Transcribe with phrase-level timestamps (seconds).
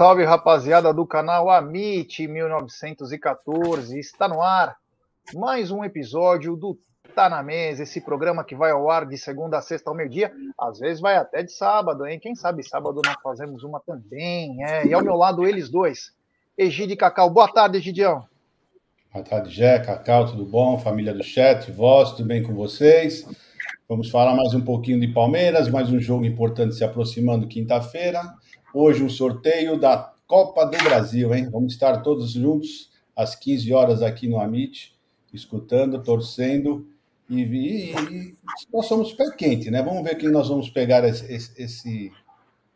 [0.00, 4.78] Salve rapaziada do canal Amit 1914, está no ar
[5.34, 6.78] mais um episódio do
[7.14, 10.32] Tá na Mesa, esse programa que vai ao ar de segunda a sexta ao meio-dia,
[10.58, 12.18] às vezes vai até de sábado, hein?
[12.18, 14.86] Quem sabe sábado nós fazemos uma também, é.
[14.86, 16.14] E ao meu lado eles dois,
[16.56, 17.28] Egide e Cacau.
[17.28, 18.24] Boa tarde, Egidião.
[19.12, 20.78] Boa tarde, Jé, Cacau, tudo bom?
[20.78, 23.28] Família do chat, vós, tudo bem com vocês?
[23.86, 28.22] Vamos falar mais um pouquinho de Palmeiras, mais um jogo importante se aproximando quinta-feira.
[28.72, 31.50] Hoje um sorteio da Copa do Brasil, hein?
[31.50, 34.96] Vamos estar todos juntos às 15 horas aqui no Amit,
[35.32, 36.86] escutando, torcendo.
[37.28, 38.36] E, e, e
[38.72, 39.82] nós somos pé quente, né?
[39.82, 42.12] Vamos ver quem nós vamos pegar esse, esse,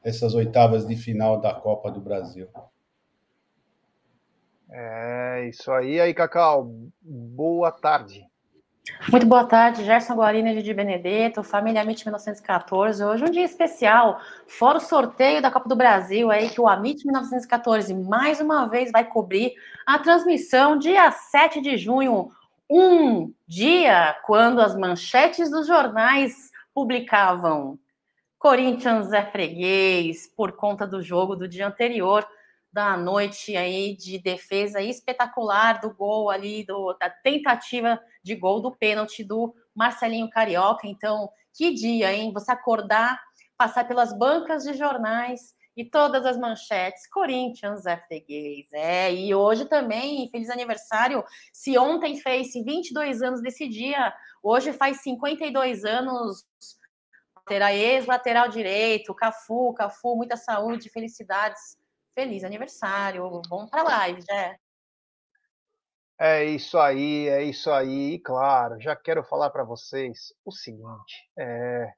[0.03, 2.49] essas oitavas de final da Copa do Brasil.
[4.69, 6.75] É isso aí, aí, Cacau.
[7.01, 8.27] Boa tarde.
[9.11, 13.03] Muito boa tarde, Gerson Guarina de Benedetto, Família Amit 1914.
[13.03, 17.03] Hoje um dia especial, fora o sorteio da Copa do Brasil, aí que o Amit
[17.07, 19.55] 1914 mais uma vez vai cobrir
[19.87, 22.29] a transmissão dia 7 de junho,
[22.69, 27.79] um dia quando as manchetes dos jornais publicavam.
[28.39, 32.27] Corinthians é freguês por conta do jogo do dia anterior
[32.75, 38.73] da noite aí de defesa espetacular do gol ali, do, da tentativa de gol do
[38.73, 40.89] pênalti do Marcelinho Carioca.
[40.89, 42.33] Então, que dia, hein?
[42.33, 43.23] Você acordar,
[43.57, 47.09] passar pelas bancas de jornais e todas as manchetes.
[47.09, 48.73] Corinthians FTGays.
[48.73, 51.23] É, e hoje também, feliz aniversário.
[51.53, 56.45] Se ontem fez 22 anos desse dia, hoje faz 52 anos.
[57.37, 61.77] Lateral ex-lateral direito, Cafu, Cafu, muita saúde, felicidades
[62.15, 64.57] feliz aniversário, vamos para live, já.
[66.19, 68.15] É isso aí, é isso aí.
[68.15, 71.93] E claro, já quero falar para vocês o seguinte: é,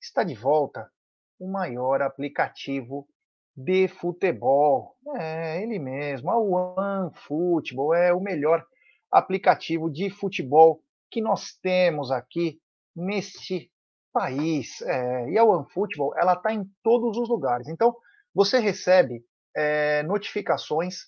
[0.00, 0.90] está de volta
[1.38, 3.06] o maior aplicativo
[3.54, 4.96] de futebol.
[5.16, 8.64] É ele mesmo, a OneFootball é o melhor
[9.10, 12.58] aplicativo de futebol que nós temos aqui
[12.96, 13.70] neste
[14.12, 14.80] país.
[14.80, 17.68] É, e a OneFootball ela está em todos os lugares.
[17.68, 17.94] Então
[18.34, 19.22] você recebe
[19.56, 21.06] é, notificações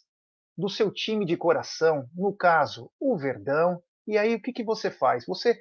[0.56, 3.82] do seu time de coração, no caso, o Verdão.
[4.06, 5.24] E aí o que, que você faz?
[5.26, 5.58] Você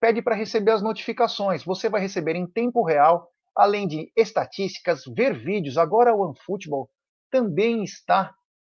[0.00, 1.64] pede para receber as notificações.
[1.64, 5.76] Você vai receber em tempo real, além de estatísticas, ver vídeos.
[5.76, 6.88] Agora o OneFootball
[7.30, 8.34] também está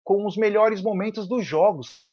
[0.04, 2.06] com os melhores momentos dos jogos.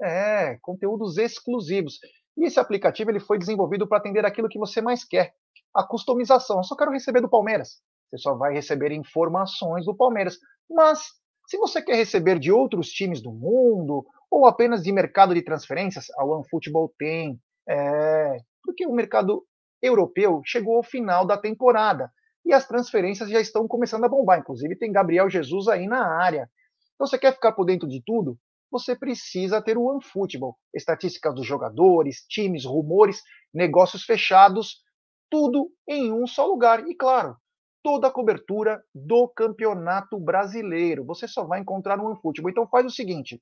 [0.00, 1.98] É, conteúdos exclusivos.
[2.36, 5.34] E esse aplicativo ele foi desenvolvido para atender aquilo que você mais quer,
[5.74, 6.58] a customização.
[6.58, 7.80] Eu só quero receber do Palmeiras.
[8.10, 10.38] Você só vai receber informações do Palmeiras.
[10.70, 11.00] Mas,
[11.46, 16.06] se você quer receber de outros times do mundo, ou apenas de mercado de transferências,
[16.18, 17.38] a OneFootball tem.
[17.68, 19.44] É, porque o mercado
[19.80, 22.10] europeu chegou ao final da temporada
[22.44, 24.40] e as transferências já estão começando a bombar.
[24.40, 26.48] Inclusive, tem Gabriel Jesus aí na área.
[26.94, 28.38] Então, você quer ficar por dentro de tudo?
[28.70, 30.56] Você precisa ter o OneFootball.
[30.74, 33.22] Estatísticas dos jogadores, times, rumores,
[33.52, 34.82] negócios fechados,
[35.30, 36.86] tudo em um só lugar.
[36.88, 37.36] E claro,
[37.84, 41.04] toda a cobertura do Campeonato Brasileiro.
[41.04, 42.50] Você só vai encontrar no OneFootball.
[42.50, 43.40] Então faz o seguinte,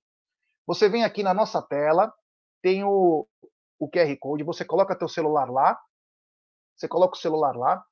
[0.67, 2.13] você vem aqui na nossa tela,
[2.61, 3.27] tem o,
[3.79, 5.79] o QR Code, você coloca teu celular lá,
[6.77, 7.85] você coloca o celular lá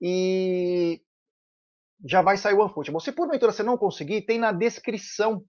[0.00, 1.00] e
[2.04, 3.00] já vai sair o OneFootball.
[3.00, 5.44] Se porventura você não conseguir, tem na descrição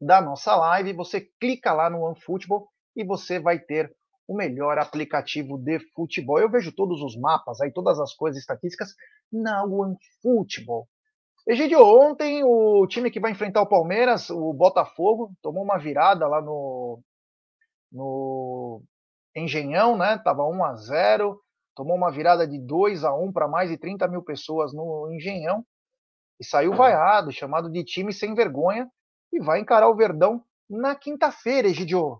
[0.00, 3.94] da nossa live, você clica lá no OneFootball e você vai ter
[4.26, 6.40] o melhor aplicativo de futebol.
[6.40, 8.92] Eu vejo todos os mapas aí, todas as coisas estatísticas
[9.32, 10.88] na OneFootball.
[11.46, 16.42] Egidio, ontem o time que vai enfrentar o Palmeiras, o Botafogo, tomou uma virada lá
[16.42, 17.00] no,
[17.92, 18.82] no
[19.34, 20.18] Engenhão, né?
[20.18, 21.40] Tava 1 a 0
[21.76, 25.62] tomou uma virada de 2 a 1 para mais de 30 mil pessoas no Engenhão
[26.40, 28.88] e saiu vaiado, chamado de time sem vergonha,
[29.32, 32.18] e vai encarar o Verdão na quinta-feira, Egidio.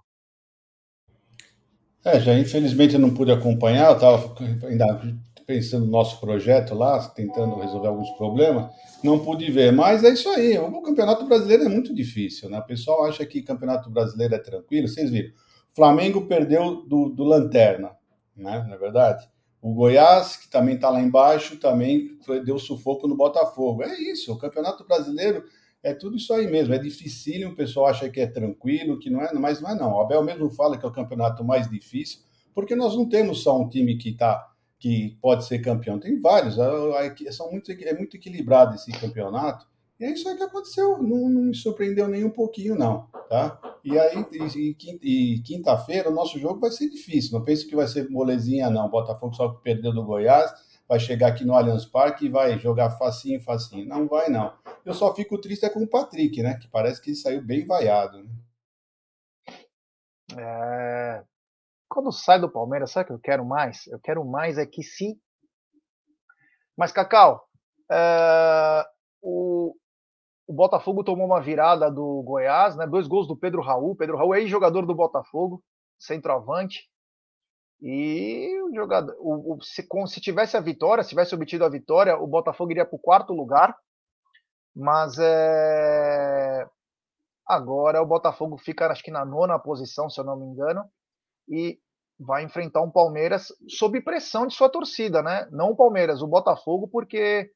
[2.04, 4.34] É, já infelizmente eu não pude acompanhar, eu estava
[4.66, 5.02] ainda
[5.46, 8.72] pensando no nosso projeto lá, tentando resolver alguns problemas,
[9.02, 12.58] não pude ver, mas é isso aí, o Campeonato Brasileiro é muito difícil, né?
[12.58, 15.32] O pessoal acha que Campeonato Brasileiro é tranquilo, vocês viram,
[15.74, 17.92] Flamengo perdeu do, do Lanterna,
[18.36, 18.64] né?
[18.66, 19.28] Não é verdade?
[19.62, 23.82] O Goiás, que também está lá embaixo, também deu sufoco no Botafogo.
[23.82, 25.44] É isso, o Campeonato Brasileiro
[25.82, 26.74] é tudo isso aí mesmo.
[26.74, 29.92] É dificílimo, o pessoal acha que é tranquilo, que não é, mas não é não.
[29.92, 32.20] O Abel mesmo fala que é o campeonato mais difícil,
[32.54, 34.44] porque nós não temos só um time que tá,
[34.78, 36.56] que pode ser campeão, tem vários.
[37.34, 39.66] São muito, é muito equilibrado esse campeonato.
[39.98, 43.08] E é isso aí que aconteceu, não, não me surpreendeu nem um pouquinho, não.
[43.30, 43.58] Tá?
[43.82, 47.38] E aí, e, e quinta-feira, o nosso jogo vai ser difícil.
[47.38, 48.90] Não pense que vai ser molezinha, não.
[48.90, 50.52] Botafogo só perdeu do Goiás,
[50.86, 53.86] vai chegar aqui no Allianz Parque e vai jogar facinho, facinho.
[53.86, 54.52] Não vai, não.
[54.84, 56.58] Eu só fico triste é com o Patrick, né?
[56.60, 58.22] Que parece que ele saiu bem vaiado.
[58.22, 58.30] Né?
[60.36, 61.24] É...
[61.96, 63.86] Quando sai do Palmeiras, sabe o que eu quero mais?
[63.86, 65.18] Eu quero mais é que se.
[66.76, 67.48] Mas, Cacau,
[67.90, 68.84] é...
[69.22, 69.74] o...
[70.46, 72.86] o Botafogo tomou uma virada do Goiás, né?
[72.86, 73.96] Dois gols do Pedro Raul.
[73.96, 75.64] Pedro Raul é jogador do Botafogo,
[75.98, 76.86] centroavante.
[77.80, 82.18] E o jogador, o, o, se, se, tivesse a vitória, se tivesse obtido a vitória,
[82.18, 83.74] o Botafogo iria para o quarto lugar.
[84.74, 86.68] Mas é...
[87.46, 90.84] agora o Botafogo fica, acho que na nona posição, se eu não me engano,
[91.48, 91.80] e
[92.18, 95.46] vai enfrentar um Palmeiras sob pressão de sua torcida, né?
[95.50, 97.50] Não o Palmeiras, o Botafogo, porque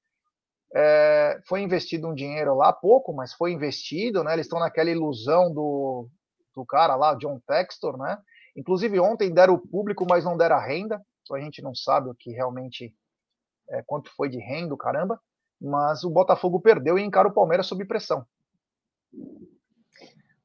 [0.74, 4.34] é, foi investido um dinheiro lá, pouco, mas foi investido, né?
[4.34, 6.08] Eles estão naquela ilusão do,
[6.54, 8.18] do cara lá, John Textor, né?
[8.56, 11.00] Inclusive, ontem deram o público, mas não deram a renda.
[11.22, 12.94] Então a gente não sabe o que realmente
[13.70, 15.20] é, quanto foi de renda, caramba.
[15.60, 18.26] Mas o Botafogo perdeu e encara o Palmeiras sob pressão.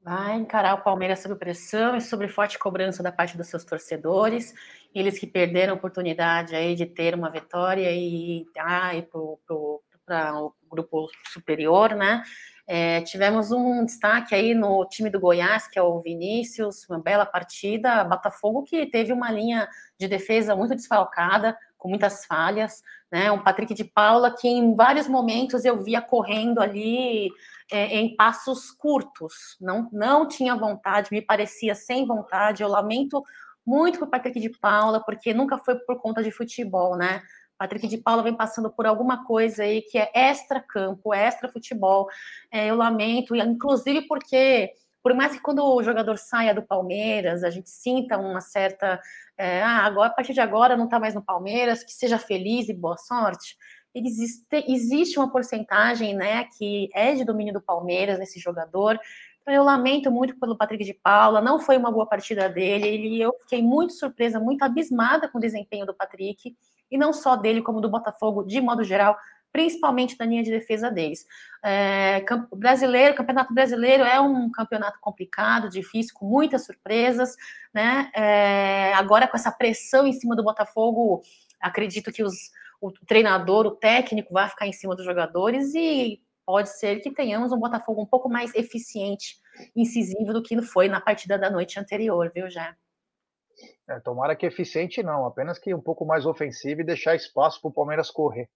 [0.06, 4.54] Vai encarar o Palmeiras sob pressão e sob forte cobrança da parte dos seus torcedores.
[4.94, 10.54] Eles que perderam a oportunidade aí de ter uma vitória e ah, ir para o
[10.70, 12.22] grupo superior, né?
[12.68, 17.26] É, tivemos um destaque aí no time do Goiás, que é o Vinícius, uma bela
[17.26, 18.04] partida.
[18.04, 19.68] Botafogo que teve uma linha
[20.00, 23.32] de defesa muito desfalcada, com muitas falhas, né?
[23.32, 27.30] Um Patrick de Paula que em vários momentos eu via correndo ali
[27.72, 32.64] é, em passos curtos, não, não tinha vontade, me parecia sem vontade.
[32.64, 33.24] Eu lamento
[33.64, 37.22] muito o Patrick de Paula, porque nunca foi por conta de futebol, né?
[37.56, 42.08] Patrick de Paula vem passando por alguma coisa aí que é extra campo, extra futebol.
[42.52, 44.72] É, eu lamento, inclusive porque,
[45.06, 49.00] por mais que quando o jogador saia do Palmeiras, a gente sinta uma certa.
[49.38, 52.70] É, ah, agora, a partir de agora não está mais no Palmeiras, que seja feliz
[52.70, 53.56] e boa sorte.
[53.94, 59.00] Existe, existe uma porcentagem né, que é de domínio do Palmeiras nesse jogador.
[59.44, 62.88] Então, eu lamento muito pelo Patrick de Paula, não foi uma boa partida dele.
[62.88, 66.58] Ele, eu fiquei muito surpresa, muito abismada com o desempenho do Patrick
[66.90, 69.16] e não só dele, como do Botafogo de modo geral,
[69.56, 71.26] principalmente da linha de defesa deles.
[71.64, 77.38] É, brasileiro, campeonato brasileiro é um campeonato complicado, difícil, com muitas surpresas,
[77.74, 78.12] né?
[78.14, 81.22] É, agora com essa pressão em cima do Botafogo,
[81.58, 82.36] acredito que os,
[82.82, 87.54] o treinador, o técnico, vai ficar em cima dos jogadores e pode ser que tenhamos
[87.54, 89.38] um Botafogo um pouco mais eficiente,
[89.74, 92.76] incisivo do que foi na partida da noite anterior, viu, já?
[93.88, 97.70] É, tomara que eficiente não, apenas que um pouco mais ofensivo e deixar espaço para
[97.70, 98.50] o Palmeiras correr.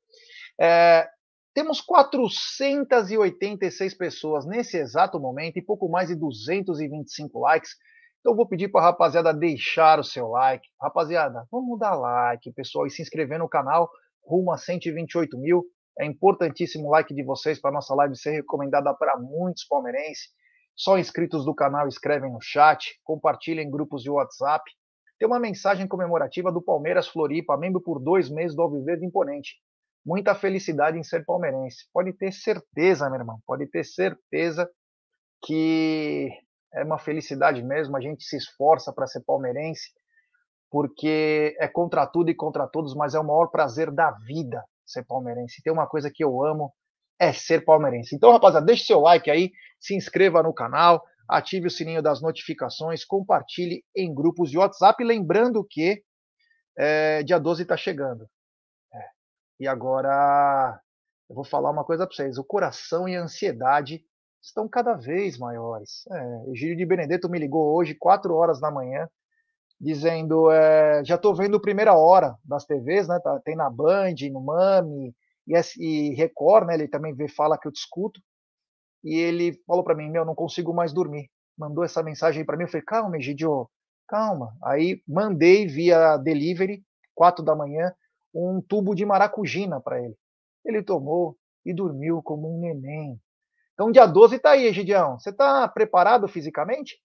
[0.60, 1.08] É,
[1.54, 7.75] temos 486 pessoas nesse exato momento e pouco mais de 225 likes.
[8.20, 10.68] Então vou pedir para a rapaziada deixar o seu like.
[10.82, 13.89] Rapaziada, vamos dar like, pessoal, e se inscrever no canal
[14.24, 15.63] rumo a 128 mil.
[16.00, 20.28] É importantíssimo o like de vocês para nossa live ser recomendada para muitos palmeirenses.
[20.75, 24.63] Só inscritos do canal escrevem no chat, compartilhem em grupos de WhatsApp
[25.20, 29.58] tem uma mensagem comemorativa do Palmeiras Floripa, membro por dois meses do Alviverde Imponente.
[30.06, 31.86] Muita felicidade em ser palmeirense.
[31.94, 34.70] Pode ter certeza, meu irmão, pode ter certeza
[35.44, 36.29] que
[36.74, 37.98] é uma felicidade mesmo.
[37.98, 39.89] A gente se esforça para ser palmeirense,
[40.70, 45.03] porque é contra tudo e contra todos, mas é o maior prazer da vida ser
[45.06, 45.62] palmeirense.
[45.63, 46.74] Tem uma coisa que eu amo,
[47.20, 48.15] é ser palmeirense.
[48.15, 53.06] Então, rapaziada, deixe seu like aí, se inscreva no canal, ative o sininho das notificações,
[53.06, 56.01] compartilhe em grupos de WhatsApp, lembrando que
[56.77, 58.27] é, dia 12 está chegando.
[59.60, 60.80] E agora
[61.30, 64.04] eu vou falar uma coisa para vocês: o coração e a ansiedade
[64.42, 66.06] estão cada vez maiores.
[66.12, 69.10] É, Egílio de Benedetto me ligou hoje, 4 horas da manhã,
[69.80, 73.20] dizendo: é, já estou vendo primeira hora das TVs, né?
[73.20, 75.13] Tá, tem na Band, no Mami
[75.48, 76.75] e, e Record, né?
[76.75, 78.22] Ele também vê, fala que eu discuto.
[79.04, 81.30] E ele falou para mim: Meu, não consigo mais dormir.
[81.58, 82.63] Mandou essa mensagem para mim.
[82.63, 83.70] Eu falei: Calma, Egidio,
[84.08, 84.56] calma.
[84.63, 86.82] Aí mandei via delivery,
[87.13, 87.94] quatro da manhã,
[88.48, 90.15] um tubo de maracujina para ele.
[90.65, 93.19] Ele tomou e dormiu como um neném.
[93.74, 95.17] Então, dia 12 está aí, Egidião.
[95.17, 97.01] Você está preparado fisicamente?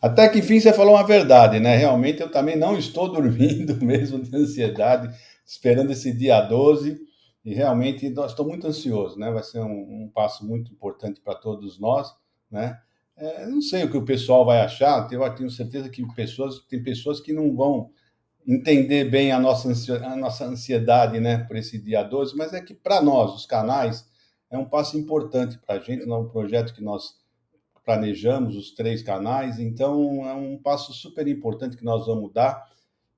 [0.00, 1.76] Até que enfim você falou uma verdade, né?
[1.76, 5.14] Realmente eu também não estou dormindo mesmo de ansiedade,
[5.44, 6.98] esperando esse dia 12.
[7.44, 9.30] E realmente estou muito ansioso, né?
[9.30, 12.14] Vai ser um, um passo muito importante para todos nós,
[12.50, 12.78] né?
[13.16, 16.80] É, não sei o que o pessoal vai achar, eu tenho certeza que pessoas, tem
[16.80, 17.90] pessoas que não vão
[18.48, 19.68] entender bem a nossa,
[20.06, 24.08] a nossa ansiedade né, por esse dia 12, mas é que para nós, os canais,
[24.50, 27.18] é um passo importante para a gente, é um projeto que nós
[27.84, 32.66] planejamos, os três canais, então é um passo super importante que nós vamos dar.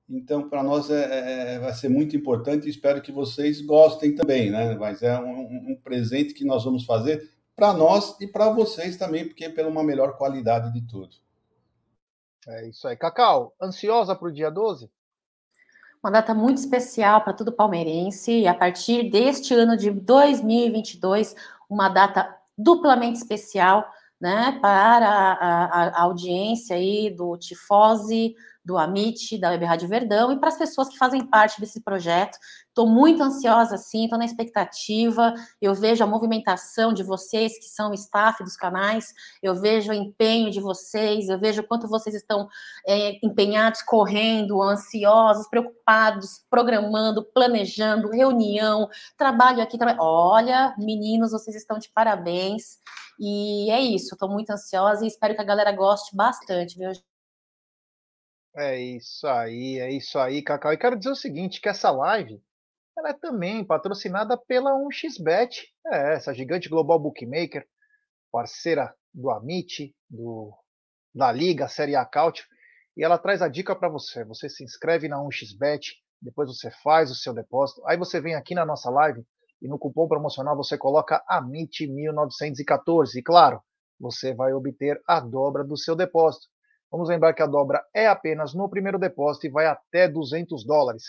[0.09, 4.13] Então, para nós é, é, é, vai ser muito importante e espero que vocês gostem
[4.13, 4.75] também, né?
[4.75, 9.25] Mas é um, um presente que nós vamos fazer para nós e para vocês também,
[9.25, 11.15] porque é pela uma melhor qualidade de tudo.
[12.45, 12.97] É isso aí.
[12.97, 14.89] Cacau, ansiosa para o dia 12?
[16.03, 21.35] Uma data muito especial para todo palmeirense, e a partir deste ano de 2022,
[21.69, 23.85] uma data duplamente especial,
[24.19, 30.31] né, para a, a, a audiência aí do Tifose, do Amit, da Web Rádio Verdão
[30.31, 32.37] e para as pessoas que fazem parte desse projeto.
[32.71, 35.33] Estou muito ansiosa, sim, estou na expectativa.
[35.61, 39.13] Eu vejo a movimentação de vocês, que são staff dos canais,
[39.43, 42.47] eu vejo o empenho de vocês, eu vejo quanto vocês estão
[42.87, 48.87] é, empenhados, correndo, ansiosos, preocupados, programando, planejando, reunião,
[49.17, 49.77] trabalho aqui.
[49.77, 49.97] Tra...
[49.99, 52.79] Olha, meninos, vocês estão de parabéns.
[53.19, 56.89] E é isso, estou muito ansiosa e espero que a galera goste bastante, viu?
[58.55, 60.71] É isso aí, é isso aí, Cacau.
[60.71, 62.41] E quero dizer o seguinte, que essa live
[62.97, 67.65] ela é também patrocinada pela 1xBet, é, essa gigante global bookmaker,
[68.31, 70.53] parceira do Amit, do,
[71.13, 72.45] da Liga, Série A Cautio,
[72.95, 74.23] e ela traz a dica para você.
[74.25, 78.53] Você se inscreve na 1xBet, depois você faz o seu depósito, aí você vem aqui
[78.53, 79.25] na nossa live
[79.61, 83.15] e no cupom promocional você coloca AMIT1914.
[83.15, 83.61] E claro,
[83.99, 86.47] você vai obter a dobra do seu depósito.
[86.91, 91.03] Vamos lembrar que a dobra é apenas no primeiro depósito e vai até 200 dólares.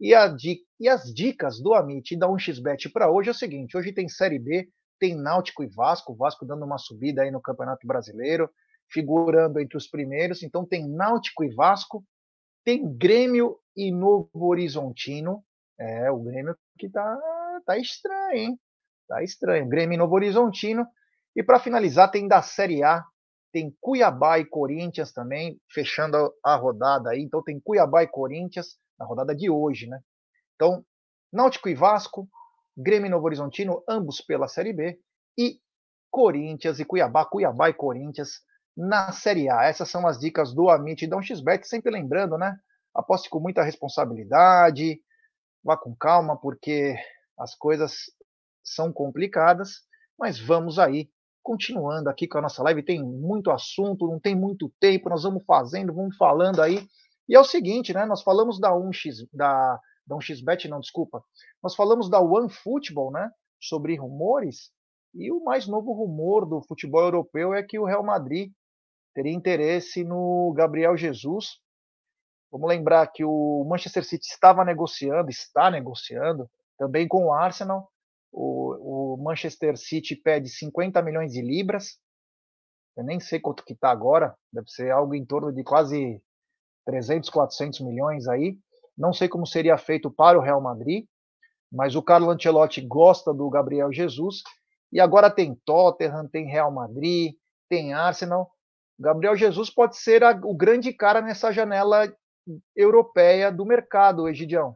[0.00, 0.34] E, a,
[0.78, 4.08] e as dicas do Amit e da 1xBet para hoje é o seguinte: hoje tem
[4.08, 8.48] Série B, tem Náutico e Vasco, Vasco dando uma subida aí no Campeonato Brasileiro,
[8.90, 10.42] figurando entre os primeiros.
[10.42, 12.04] Então tem Náutico e Vasco,
[12.64, 15.44] tem Grêmio e Novo Horizontino.
[15.78, 17.18] É, o Grêmio que tá,
[17.66, 18.60] tá estranho, hein?
[19.08, 19.68] Tá estranho.
[19.68, 20.86] Grêmio e Novo Horizontino.
[21.34, 23.04] E para finalizar, tem da Série A,
[23.52, 27.22] tem Cuiabá e Corinthians também, fechando a rodada aí.
[27.22, 30.00] Então tem Cuiabá e Corinthians na rodada de hoje, né?
[30.54, 30.84] Então,
[31.32, 32.28] Náutico e Vasco,
[32.76, 34.98] Grêmio e Novo Horizontino, ambos pela Série B,
[35.36, 35.60] e
[36.10, 38.40] Corinthians e Cuiabá, Cuiabá e Corinthians
[38.76, 39.64] na Série A.
[39.64, 42.56] Essas são as dicas do Amit e da 1xBet, sempre lembrando, né?
[42.94, 45.00] Aposte com muita responsabilidade,
[45.62, 46.96] vá com calma, porque
[47.38, 48.10] as coisas
[48.64, 49.82] são complicadas,
[50.18, 51.10] mas vamos aí
[51.42, 52.82] continuando aqui com a nossa live.
[52.82, 56.86] Tem muito assunto, não tem muito tempo, nós vamos fazendo, vamos falando aí.
[57.28, 58.04] E é o seguinte, né?
[58.06, 61.22] Nós falamos da 1x, da, da 1xBet, não, desculpa.
[61.62, 63.30] Nós falamos da One Football, né?
[63.60, 64.70] Sobre rumores.
[65.14, 68.52] E o mais novo rumor do futebol europeu é que o Real Madrid
[69.14, 71.58] teria interesse no Gabriel Jesus.
[72.50, 77.90] Vamos lembrar que o Manchester City estava negociando, está negociando também com o Arsenal
[78.32, 81.98] o, o Manchester City pede 50 milhões de libras.
[82.96, 84.36] Eu nem sei quanto que está agora.
[84.52, 86.22] Deve ser algo em torno de quase
[86.88, 88.56] 300, 400 milhões aí.
[88.96, 91.04] Não sei como seria feito para o Real Madrid,
[91.70, 94.42] mas o Carlo Ancelotti gosta do Gabriel Jesus.
[94.90, 97.34] E agora tem Tottenham, tem Real Madrid,
[97.68, 98.50] tem Arsenal.
[98.98, 102.10] Gabriel Jesus pode ser a, o grande cara nessa janela
[102.74, 104.74] europeia do mercado, Egidião.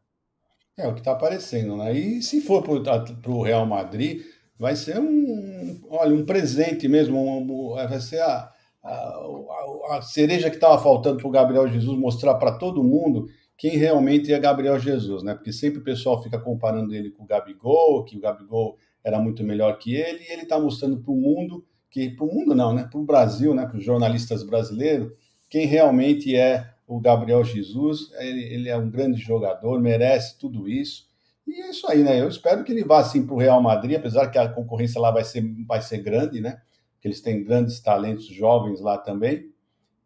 [0.76, 1.94] É o que está aparecendo, né?
[1.94, 4.22] E se for para o Real Madrid,
[4.58, 10.56] vai ser um, olha, um presente mesmo, um, vai ser a, a, a cereja que
[10.56, 15.22] estava faltando para o Gabriel Jesus mostrar para todo mundo quem realmente é Gabriel Jesus,
[15.22, 15.34] né?
[15.34, 19.44] Porque sempre o pessoal fica comparando ele com o Gabigol, que o Gabigol era muito
[19.44, 22.74] melhor que ele, e ele está mostrando para o mundo, que para o mundo não,
[22.74, 22.88] né?
[22.90, 23.64] Para o Brasil, né?
[23.66, 25.12] Para os jornalistas brasileiros,
[25.48, 31.06] quem realmente é o Gabriel Jesus, ele, ele, é um grande jogador, merece tudo isso.
[31.46, 32.20] E é isso aí, né?
[32.20, 35.10] Eu espero que ele vá assim para o Real Madrid, apesar que a concorrência lá
[35.10, 36.60] vai ser, vai ser grande, né?
[37.02, 39.52] Que eles têm grandes talentos jovens lá também.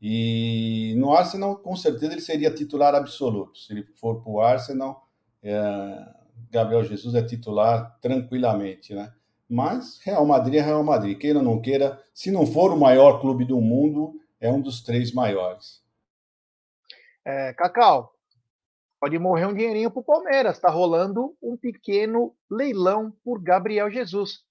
[0.03, 3.59] E no Arsenal, com certeza, ele seria titular absoluto.
[3.59, 5.09] Se ele for para o Arsenal,
[5.43, 6.09] é,
[6.51, 9.13] Gabriel Jesus é titular tranquilamente, né?
[9.49, 11.17] Mas Real Madrid é Real Madrid.
[11.17, 14.83] Queira ou não queira, se não for o maior clube do mundo, é um dos
[14.83, 15.83] três maiores.
[17.25, 18.13] É, Cacau,
[19.01, 20.57] pode morrer um dinheirinho para o Palmeiras.
[20.57, 24.45] Está rolando um pequeno leilão por Gabriel Jesus.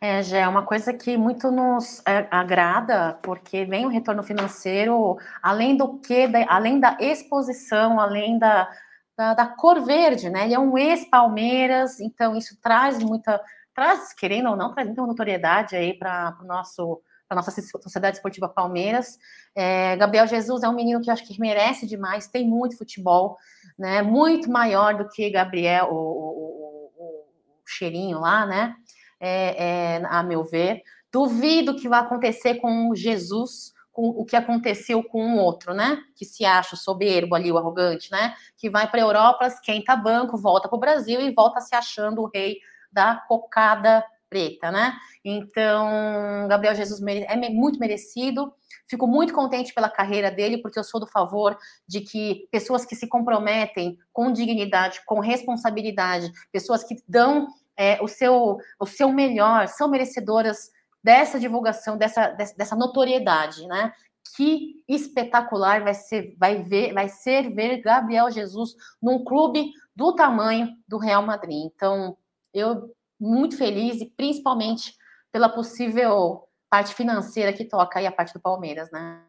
[0.00, 5.16] É, já é uma coisa que muito nos é, agrada, porque vem o retorno financeiro,
[5.42, 8.70] além do que, da, além da exposição, além da,
[9.16, 10.44] da, da, cor verde, né?
[10.44, 13.40] Ele é um ex-Palmeiras, então isso traz muita,
[13.74, 18.48] traz, querendo ou não, traz muita notoriedade aí para o nosso para nossa Sociedade Esportiva
[18.48, 19.18] Palmeiras.
[19.52, 23.36] É, Gabriel Jesus é um menino que eu acho que merece demais, tem muito futebol,
[23.76, 24.00] né?
[24.02, 27.24] Muito maior do que Gabriel, o, o, o,
[27.64, 28.76] o cheirinho lá, né?
[29.20, 30.82] É, é, a meu ver.
[31.12, 35.98] Duvido que vai acontecer com Jesus, com o que aconteceu com um outro, né?
[36.14, 38.34] Que se acha soberbo ali, o arrogante, né?
[38.56, 42.22] Que vai para a Europa, esquenta banco, volta para o Brasil e volta se achando
[42.22, 42.58] o rei
[42.92, 44.94] da cocada preta, né?
[45.24, 48.52] Então, Gabriel Jesus é muito merecido.
[48.88, 51.58] Fico muito contente pela carreira dele, porque eu sou do favor
[51.88, 58.08] de que pessoas que se comprometem com dignidade, com responsabilidade, pessoas que dão é, o,
[58.08, 60.70] seu, o seu melhor, são merecedoras
[61.02, 63.92] dessa divulgação, dessa, dessa notoriedade, né?
[64.36, 70.68] Que espetacular vai ser, vai ver, vai ser ver Gabriel Jesus num clube do tamanho
[70.88, 71.64] do Real Madrid.
[71.64, 72.16] Então,
[72.52, 74.94] eu muito feliz e principalmente
[75.30, 79.22] pela possível parte financeira que toca aí a parte do Palmeiras, né?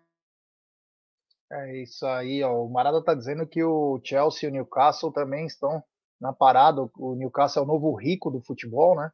[1.52, 2.64] É isso aí, ó.
[2.64, 5.82] O Marada tá dizendo que o Chelsea e o Newcastle também estão
[6.20, 6.82] na parada.
[6.98, 9.12] O Newcastle é o novo rico do futebol, né?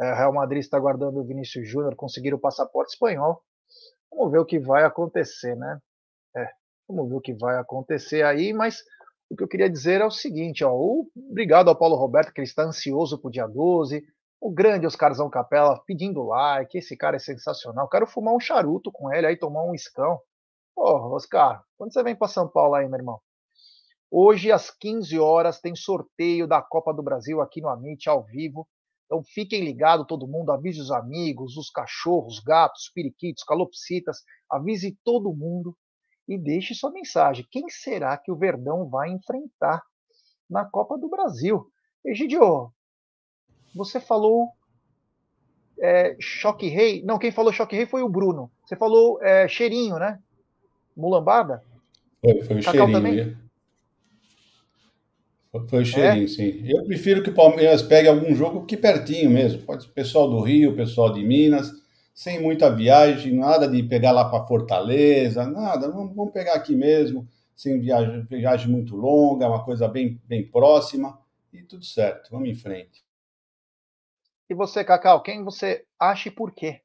[0.00, 3.42] É, Real Madrid está aguardando o Vinícius Júnior conseguir o passaporte espanhol.
[4.10, 5.78] Vamos ver o que vai acontecer, né?
[6.36, 6.48] É,
[6.88, 8.82] vamos ver o que vai acontecer aí, mas
[9.30, 10.72] o que eu queria dizer é o seguinte, ó,
[11.16, 14.02] obrigado ao Paulo Roberto, que ele está ansioso para o dia 12,
[14.40, 19.12] o grande Oscarzão Capela pedindo like, esse cara é sensacional, quero fumar um charuto com
[19.12, 20.20] ele aí, tomar um escão.
[20.74, 23.20] Ô, Oscar, quando você vem para São Paulo aí, meu irmão?
[24.10, 28.66] Hoje, às 15 horas, tem sorteio da Copa do Brasil aqui no Amit, ao vivo.
[29.04, 34.18] Então fiquem ligados, todo mundo, avise os amigos, os cachorros, gatos, periquitos, calopsitas,
[34.50, 35.76] avise todo mundo
[36.26, 37.46] e deixe sua mensagem.
[37.50, 39.82] Quem será que o Verdão vai enfrentar
[40.48, 41.70] na Copa do Brasil?
[42.04, 42.70] Egidio,
[43.74, 44.52] você falou
[45.80, 47.02] é, Choque Rei.
[47.02, 48.50] Não, quem falou Choque Rei foi o Bruno.
[48.64, 50.20] Você falou é, Cheirinho, né?
[50.96, 51.62] Mulambada?
[52.20, 52.92] Foi, foi o Cacau Cheirinho.
[52.92, 53.47] Também?
[55.68, 56.28] Foi o cheirinho, é?
[56.28, 56.62] sim.
[56.66, 59.62] Eu prefiro que o Palmeiras pegue algum jogo que pertinho mesmo.
[59.62, 61.72] Pode ser pessoal do Rio, pessoal de Minas,
[62.14, 65.90] sem muita viagem, nada de pegar lá para Fortaleza, nada.
[65.90, 71.18] Vamos, vamos, pegar aqui mesmo, sem viagem, viagem muito longa, uma coisa bem, bem próxima
[71.52, 72.30] e tudo certo.
[72.30, 73.04] Vamos em frente.
[74.50, 76.80] E você, Cacau, quem você acha e por quê?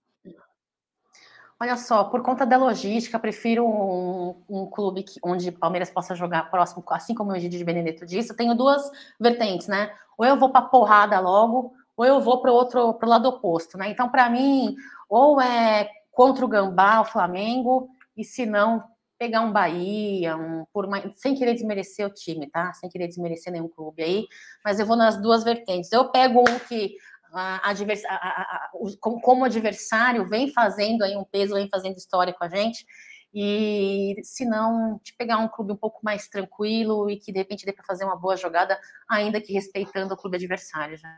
[1.63, 6.51] Olha só, por conta da logística, prefiro um, um clube que, onde Palmeiras possa jogar
[6.51, 8.31] próximo, assim como o Egídio de Benedetto disse.
[8.31, 9.89] Eu tenho duas vertentes, né?
[10.17, 13.29] Ou eu vou para porrada logo, ou eu vou para o outro, para o lado
[13.29, 13.89] oposto, né?
[13.89, 14.75] Então, para mim,
[15.07, 18.83] ou é contra o Gambá, o Flamengo, e se não,
[19.17, 22.73] pegar um Bahia, um, por uma, sem querer desmerecer o time, tá?
[22.73, 24.27] Sem querer desmerecer nenhum clube aí,
[24.65, 25.89] mas eu vou nas duas vertentes.
[25.93, 26.97] Eu pego um que
[27.35, 28.69] a, a,
[28.99, 32.85] como adversário vem fazendo aí um peso, vem fazendo história com a gente.
[33.33, 37.65] E se não, de pegar um clube um pouco mais tranquilo e que de repente
[37.65, 40.95] dê para fazer uma boa jogada, ainda que respeitando o clube adversário.
[40.95, 41.09] Já.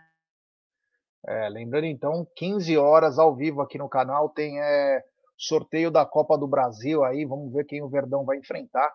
[1.27, 5.03] É, lembrando então, 15 horas ao vivo aqui no canal tem é,
[5.37, 8.93] sorteio da Copa do Brasil aí, vamos ver quem o Verdão vai enfrentar.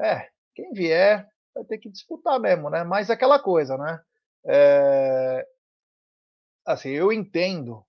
[0.00, 2.82] É, quem vier vai ter que disputar mesmo, né?
[2.82, 4.00] Mas é aquela coisa, né?
[4.46, 5.46] É,
[6.66, 7.84] assim, eu entendo,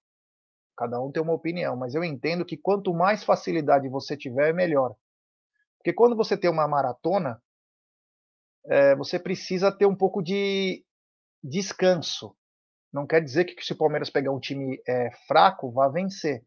[0.78, 4.96] cada um tem uma opinião, mas eu entendo que quanto mais facilidade você tiver, melhor.
[5.78, 7.42] Porque quando você tem uma maratona,
[8.68, 10.84] é, você precisa ter um pouco de
[11.44, 12.36] descanso.
[12.94, 16.44] Não quer dizer que se o Palmeiras pegar um time é, fraco, vá vencer.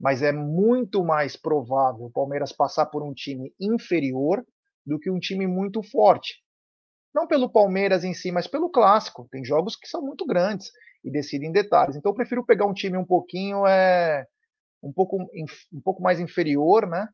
[0.00, 4.44] Mas é muito mais provável o Palmeiras passar por um time inferior
[4.86, 6.42] do que um time muito forte.
[7.14, 9.28] Não pelo Palmeiras em si, mas pelo clássico.
[9.30, 10.70] Tem jogos que são muito grandes
[11.04, 11.96] e decide em detalhes.
[11.96, 14.26] Então eu prefiro pegar um time um pouquinho é
[14.82, 15.16] um pouco
[15.72, 17.08] um pouco mais inferior, né?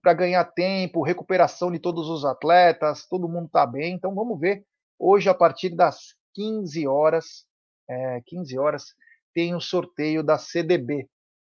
[0.00, 3.94] Para ganhar tempo, recuperação de todos os atletas, todo mundo está bem.
[3.94, 4.64] Então vamos ver.
[4.98, 7.44] Hoje, a partir das 15 horas,
[7.88, 8.94] é, 15 horas,
[9.34, 11.08] tem o sorteio da CDB.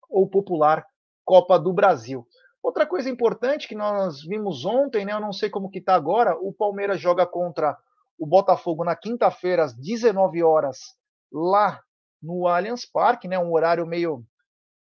[0.08, 0.84] ou popular
[1.24, 2.26] Copa do Brasil.
[2.62, 6.36] Outra coisa importante que nós vimos ontem, né, eu não sei como que está agora,
[6.36, 7.78] o Palmeiras joga contra
[8.20, 10.94] o Botafogo na quinta-feira às 19 horas
[11.32, 11.82] lá
[12.22, 14.22] no Allianz Parque, né, um horário meio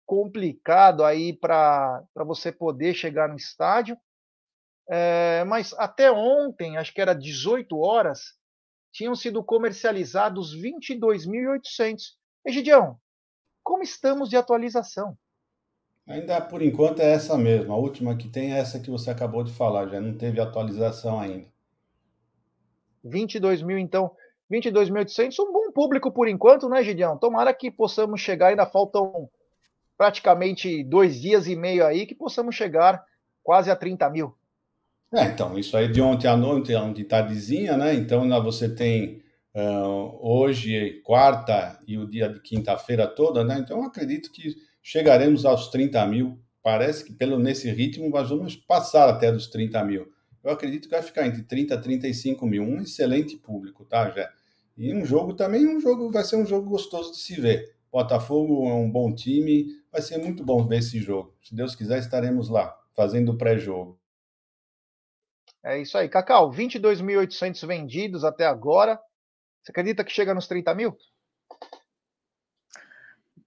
[0.05, 3.97] complicado aí para você poder chegar no estádio.
[4.87, 8.35] É, mas até ontem, acho que era 18 horas,
[8.91, 12.01] tinham sido comercializados 22.800.
[12.45, 12.99] Egidião,
[13.63, 15.17] como estamos de atualização?
[16.05, 17.73] Ainda por enquanto é essa mesma.
[17.73, 21.19] A última que tem é essa que você acabou de falar, já não teve atualização
[21.19, 21.52] ainda.
[23.03, 24.11] 22 mil, então.
[24.51, 27.17] 22.800, um bom público por enquanto, né, Gideão?
[27.17, 29.29] Tomara que possamos chegar, ainda faltam
[29.97, 33.03] praticamente dois dias e meio aí, que possamos chegar
[33.41, 34.35] quase a 30 mil.
[35.13, 37.93] É, então, isso aí de ontem à noite, de tardezinha, né?
[37.93, 39.21] Então, você tem
[39.55, 43.59] uh, hoje, quarta e o dia de quinta-feira toda, né?
[43.59, 46.39] Então, acredito que chegaremos aos 30 mil.
[46.63, 50.12] Parece que pelo nesse ritmo nós vamos passar até dos 30 mil.
[50.43, 52.63] Eu acredito que vai ficar entre 30 e 35 mil.
[52.63, 54.29] Um excelente público, tá, Jé?
[54.75, 57.75] E um jogo também, um jogo vai ser um jogo gostoso de se ver.
[57.91, 61.33] Botafogo é um bom time, vai ser muito bom ver esse jogo.
[61.41, 63.99] Se Deus quiser, estaremos lá, fazendo o pré-jogo.
[65.63, 66.09] É isso aí.
[66.09, 68.99] Cacau, 22.800 vendidos até agora.
[69.61, 70.97] Você acredita que chega nos 30 mil?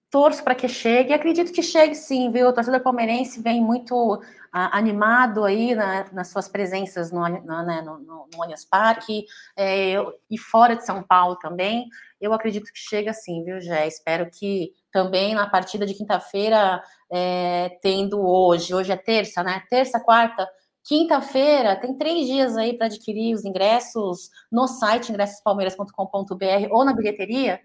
[0.09, 2.47] torço para que chegue, acredito que chegue sim, viu?
[2.47, 4.21] O torcedor palmeirense vem muito
[4.65, 9.95] animado aí na, nas suas presenças no, na, né, no, no, no Allianz Parque é,
[10.29, 11.87] e fora de São Paulo também.
[12.19, 13.87] Eu acredito que chega sim, viu, Jé?
[13.87, 19.63] Espero que também na partida de quinta-feira, é, tendo hoje, hoje é terça, né?
[19.69, 20.47] Terça, quarta,
[20.87, 27.59] Quinta-feira, tem três dias aí para adquirir os ingressos no site ingressospalmeiras.com.br ou na bilheteria.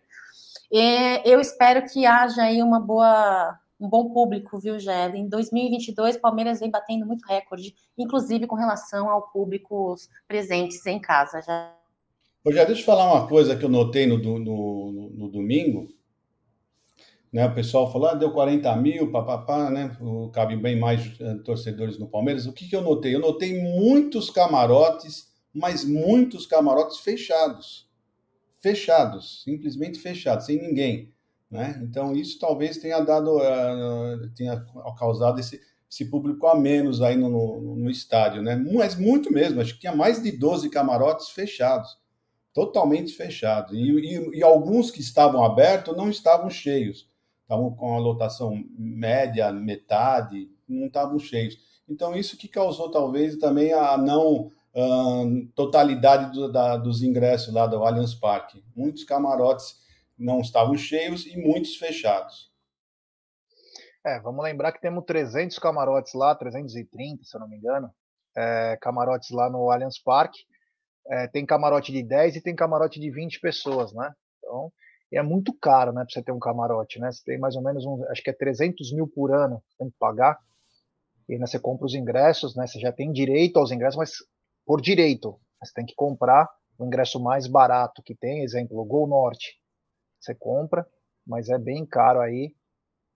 [0.73, 5.17] E eu espero que haja aí uma boa, um bom público, viu, Gélio?
[5.17, 9.95] Em 2022, Palmeiras vem batendo muito recorde, inclusive com relação ao público
[10.27, 11.43] presentes em casa.
[11.43, 11.75] Já.
[12.45, 15.89] Rogério, deixa eu falar uma coisa que eu notei no, no, no, no domingo.
[17.33, 19.97] Né, o pessoal falou, ah, deu 40 mil, papapá, né?
[20.35, 22.47] Cabe bem mais uh, torcedores no Palmeiras.
[22.47, 23.15] O que, que eu notei?
[23.15, 27.91] Eu notei muitos camarotes, mas muitos camarotes fechados
[28.63, 31.13] fechados, simplesmente fechados, sem ninguém.
[31.53, 31.79] Né?
[31.83, 34.65] Então, isso talvez tenha dado, uh, tenha
[34.99, 35.61] causado esse,
[35.91, 38.57] esse público a menos aí no, no, no, estádio, né?
[38.57, 41.99] Mas muito mesmo, acho que tinha mais de 12 camarotes fechados,
[42.55, 43.75] totalmente fechados.
[43.75, 47.07] E, e, e alguns que estavam abertos não estavam cheios,
[47.43, 51.59] estavam com a lotação média, metade, não estavam cheios.
[51.87, 57.67] Então, isso que causou talvez também a não uh, totalidade do, da, dos ingressos lá
[57.67, 58.65] do Allianz Parque.
[58.75, 59.83] Muitos camarotes
[60.19, 62.53] não estavam cheios e muitos fechados.
[64.05, 67.91] É, vamos lembrar que temos 300 camarotes lá, 330, se eu não me engano,
[68.37, 70.41] é, camarotes lá no Allianz Parque.
[71.07, 74.13] É, tem camarote de 10 e tem camarote de 20 pessoas, né?
[74.39, 74.73] Então,
[75.13, 77.13] é muito caro, né, para você ter um camarote, né?
[77.13, 79.97] Você tem mais ou menos, um, acho que é 300 mil por ano, tem que
[79.99, 80.39] pagar.
[81.29, 82.67] E né, você compra os ingressos, né?
[82.67, 84.13] Você já tem direito aos ingressos, mas
[84.67, 85.39] por direito.
[85.63, 86.49] Você tem que comprar
[86.79, 89.62] o ingresso mais barato que tem, exemplo, o Gol Norte.
[90.23, 90.87] Você compra,
[91.27, 92.55] mas é bem caro aí.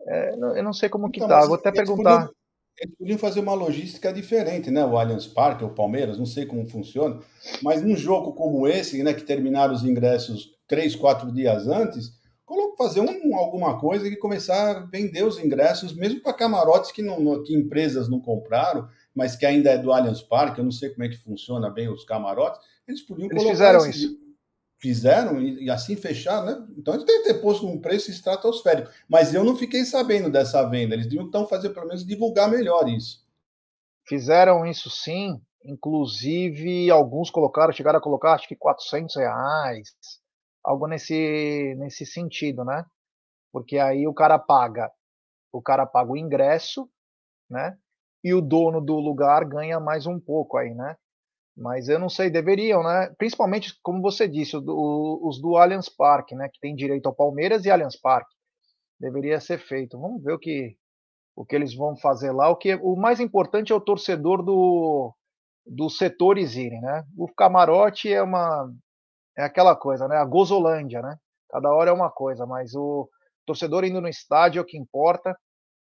[0.07, 2.27] É, eu não sei como que então, tá, vou até perguntar.
[2.27, 2.35] Podiam,
[2.79, 4.85] eles podiam fazer uma logística diferente, né?
[4.85, 7.21] O Allianz Parque, o Palmeiras, não sei como funciona,
[7.63, 12.17] mas num jogo como esse, né, que terminaram os ingressos três, quatro dias antes,
[12.77, 17.43] fazer um, alguma coisa e começar a vender os ingressos, mesmo para camarotes que, não,
[17.43, 21.05] que empresas não compraram, mas que ainda é do Allianz Parque, eu não sei como
[21.05, 23.55] é que funciona bem os camarotes, eles podiam eles colocar.
[23.55, 24.26] Fizeram esse, isso.
[24.79, 26.67] Fizeram e, assim fecharam, né?
[26.77, 28.91] Então eles têm que ter posto um preço estratosférico.
[29.09, 30.95] Mas eu não fiquei sabendo dessa venda.
[30.95, 33.25] Eles deviam então fazer pelo menos divulgar melhor isso.
[34.07, 35.41] Fizeram isso sim.
[35.65, 39.97] Inclusive, alguns colocaram, chegaram a colocar acho que 400 reais,
[40.63, 42.85] algo nesse, nesse sentido, né?
[43.51, 44.93] Porque aí o cara paga,
[45.51, 46.89] o cara paga o ingresso,
[47.51, 47.77] né?
[48.27, 50.97] e o dono do lugar ganha mais um pouco aí, né?
[51.57, 53.09] Mas eu não sei, deveriam, né?
[53.17, 56.49] Principalmente, como você disse, o, os do Allianz Parque, né?
[56.53, 58.35] Que tem direito ao Palmeiras e Allianz Parque.
[59.01, 59.99] Deveria ser feito.
[59.99, 60.77] Vamos ver o que,
[61.35, 62.51] o que eles vão fazer lá.
[62.51, 65.15] O, que, o mais importante é o torcedor do,
[65.67, 67.05] dos setores irem, né?
[67.17, 68.71] O camarote é uma.
[69.37, 70.17] É aquela coisa, né?
[70.17, 71.17] A gozolândia, né?
[71.51, 73.09] Cada hora é uma coisa, mas o
[73.47, 75.37] torcedor indo no estádio é o que importa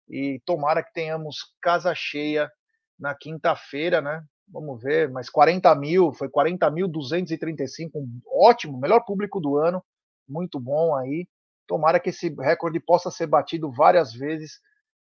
[0.09, 2.51] e tomara que tenhamos casa cheia
[2.99, 4.23] na quinta-feira, né?
[4.53, 9.83] Vamos ver, mas 40 mil, foi 40.235, um ótimo, melhor público do ano,
[10.29, 11.29] muito bom aí.
[11.69, 14.61] Tomara que esse recorde possa ser batido várias vezes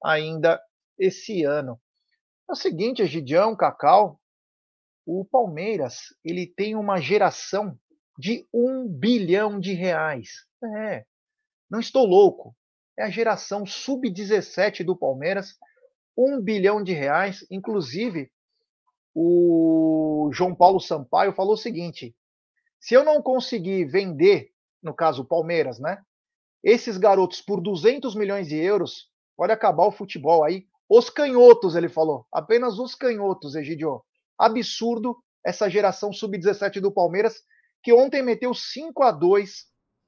[0.02, 0.60] ainda
[0.98, 1.80] esse ano.
[2.48, 4.20] É o seguinte, Egidião, Cacau,
[5.06, 7.78] o Palmeiras ele tem uma geração
[8.18, 10.44] de um bilhão de reais.
[10.76, 11.04] É,
[11.70, 12.56] não estou louco.
[12.98, 15.56] É a geração sub-17 do Palmeiras,
[16.16, 17.46] um bilhão de reais.
[17.48, 18.30] Inclusive,
[19.14, 22.14] o João Paulo Sampaio falou o seguinte:
[22.80, 26.02] se eu não conseguir vender, no caso o Palmeiras, né,
[26.62, 30.66] esses garotos por 200 milhões de euros, pode acabar o futebol aí.
[30.88, 32.26] Os canhotos, ele falou.
[32.32, 34.02] Apenas os canhotos, Egidio.
[34.38, 37.42] Absurdo essa geração sub-17 do Palmeiras,
[37.82, 39.66] que ontem meteu 5 a 2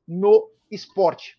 [0.09, 1.39] no esporte.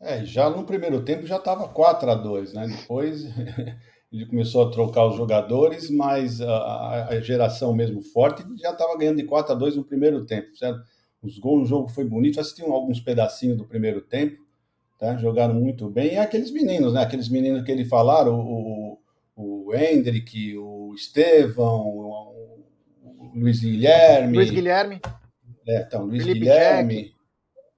[0.00, 2.68] É, já no primeiro tempo já estava 4 a 2 né?
[2.68, 3.24] Depois
[4.12, 9.16] ele começou a trocar os jogadores, mas a, a geração mesmo forte já estava ganhando
[9.16, 10.80] de 4 a 2 no primeiro tempo, certo?
[11.22, 14.42] Os gols no jogo foi bonito, assistiam alguns pedacinhos do primeiro tempo,
[14.98, 15.16] tá?
[15.16, 16.14] Jogaram muito bem.
[16.14, 17.02] E aqueles meninos, né?
[17.02, 18.98] Aqueles meninos que ele falaram, o,
[19.34, 22.64] o, o Hendrick, o Estevão, o,
[23.02, 24.36] o Luiz Guilherme.
[24.36, 25.00] Luiz Guilherme.
[25.66, 26.94] É, então, Luiz Felipe Guilherme.
[26.94, 27.15] Jack.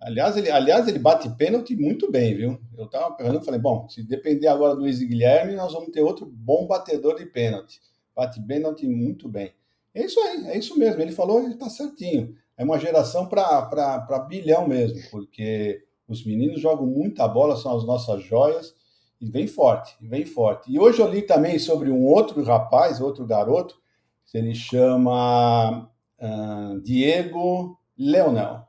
[0.00, 2.58] Aliás ele, aliás, ele bate pênalti muito bem, viu?
[2.76, 6.24] Eu estava pensando, falei, bom, se depender agora do Luiz Guilherme, nós vamos ter outro
[6.24, 7.80] bom batedor de pênalti.
[8.14, 9.52] Bate pênalti muito bem.
[9.92, 11.02] É isso aí, é isso mesmo.
[11.02, 12.36] Ele falou, ele está certinho.
[12.56, 18.22] É uma geração para bilhão mesmo, porque os meninos jogam muita bola, são as nossas
[18.22, 18.74] joias,
[19.20, 20.70] e vem forte, vem forte.
[20.70, 23.80] E hoje eu li também sobre um outro rapaz, outro garoto,
[24.26, 28.67] que ele chama uh, Diego Leonel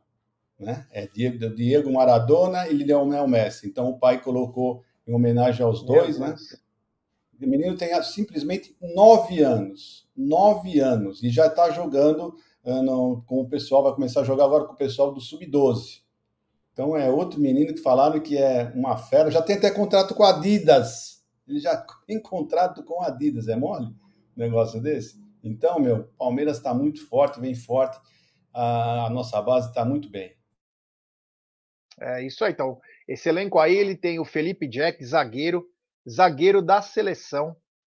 [0.60, 0.86] né?
[0.91, 3.67] É Diego, Diego Maradona e Lionel Messi.
[3.67, 6.36] Então o pai colocou em homenagem aos dois, né?
[7.41, 13.48] O menino tem simplesmente nove anos, nove anos e já está jogando uh, com o
[13.48, 16.02] pessoal, vai começar a jogar agora com o pessoal do sub-12.
[16.74, 20.24] Então é outro menino que falaram que é uma fera, já tem até contrato com
[20.24, 21.24] a Adidas.
[21.48, 23.88] Ele já tem contrato com a Adidas, é mole?
[23.88, 23.95] Um
[24.36, 25.19] negócio desse?
[25.43, 27.98] Então, meu, Palmeiras está muito forte, vem forte,
[28.54, 30.38] a nossa base está muito bem.
[32.01, 32.51] É isso aí.
[32.53, 35.65] Então, esse elenco aí, ele tem o Felipe Jack, zagueiro,
[36.09, 37.55] zagueiro da seleção,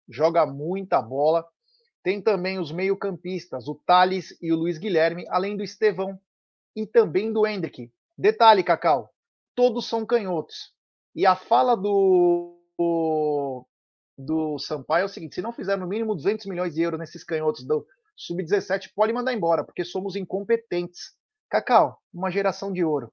[0.09, 1.47] joga muita bola.
[2.03, 6.19] Tem também os meio-campistas, o Thales e o Luiz Guilherme, além do Estevão
[6.75, 7.93] e também do Hendrick.
[8.17, 9.11] Detalhe, Cacau,
[9.55, 10.73] todos são canhotos.
[11.15, 13.67] E a fala do, do,
[14.17, 17.25] do Sampaio é o seguinte: se não fizer no mínimo 200 milhões de euros nesses
[17.25, 17.87] canhotos do
[18.17, 21.15] Sub-17, pode mandar embora, porque somos incompetentes.
[21.51, 23.13] Cacau, uma geração de ouro.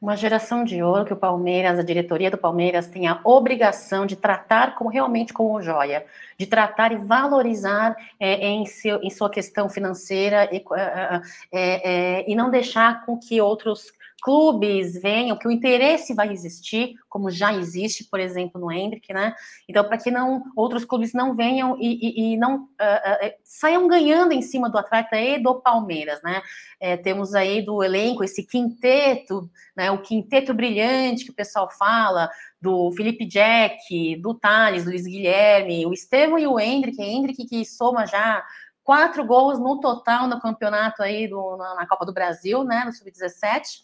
[0.00, 4.14] Uma geração de ouro que o Palmeiras, a diretoria do Palmeiras, tem a obrigação de
[4.14, 6.06] tratar como realmente como joia,
[6.38, 11.20] de tratar e valorizar é, em, seu, em sua questão financeira e, é,
[11.52, 17.30] é, e não deixar com que outros clubes venham, que o interesse vai existir, como
[17.30, 19.34] já existe, por exemplo, no Hendrick, né?
[19.68, 23.86] Então, para que não outros clubes não venham e, e, e não uh, uh, saiam
[23.86, 26.42] ganhando em cima do atleta e do Palmeiras, né?
[26.80, 29.90] É, temos aí do elenco esse quinteto, né?
[29.90, 32.28] O quinteto brilhante que o pessoal fala,
[32.60, 38.04] do Felipe Jack, do Thales, Luiz Guilherme, o Estevam e o Hendrick, Hendrick que soma
[38.04, 38.44] já
[38.88, 42.92] quatro gols no total no campeonato aí do, na, na Copa do Brasil, né, no
[42.92, 43.82] Sub-17.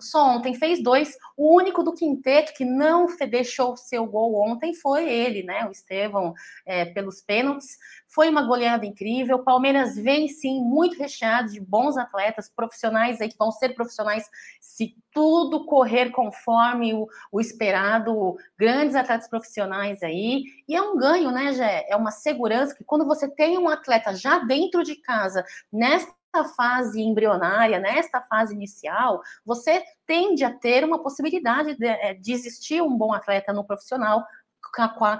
[0.00, 1.16] Só ontem fez dois.
[1.36, 5.66] O único do quinteto que não deixou seu gol ontem foi ele, né?
[5.66, 6.34] O Estevão,
[6.66, 7.76] é, pelos pênaltis.
[8.08, 9.42] Foi uma goleada incrível.
[9.42, 14.28] Palmeiras vem sim muito recheado de bons atletas, profissionais aí que vão ser profissionais
[14.60, 18.36] se tudo correr conforme o, o esperado.
[18.58, 20.44] Grandes atletas profissionais aí.
[20.68, 21.86] E é um ganho, né, Gé?
[21.88, 27.00] É uma segurança que quando você tem um atleta já dentro de casa, nesta fase
[27.00, 32.96] embrionária, nesta fase inicial, você tende a ter uma possibilidade de, eh, de existir um
[32.96, 34.24] bom atleta no profissional,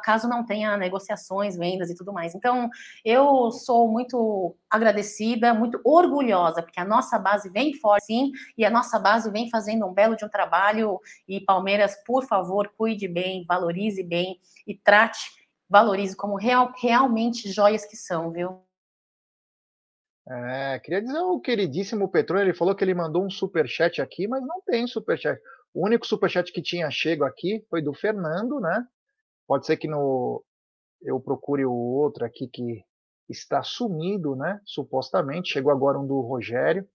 [0.02, 2.34] caso não tenha negociações, vendas e tudo mais.
[2.34, 2.68] Então,
[3.04, 8.70] eu sou muito agradecida, muito orgulhosa, porque a nossa base vem forte, sim, e a
[8.70, 10.98] nossa base vem fazendo um belo de um trabalho.
[11.28, 15.30] E Palmeiras, por favor, cuide bem, valorize bem e trate,
[15.68, 18.64] valorize como real, realmente joias que são, viu?
[20.26, 24.26] É, queria dizer o queridíssimo Petrone, ele falou que ele mandou um super chat aqui,
[24.26, 25.40] mas não tem super chat.
[25.74, 28.86] O único super chat que tinha chego aqui foi do Fernando, né?
[29.46, 30.42] Pode ser que no
[31.02, 32.82] eu procure o outro aqui que
[33.28, 34.60] está sumido, né?
[34.64, 36.86] Supostamente chegou agora um do Rogério,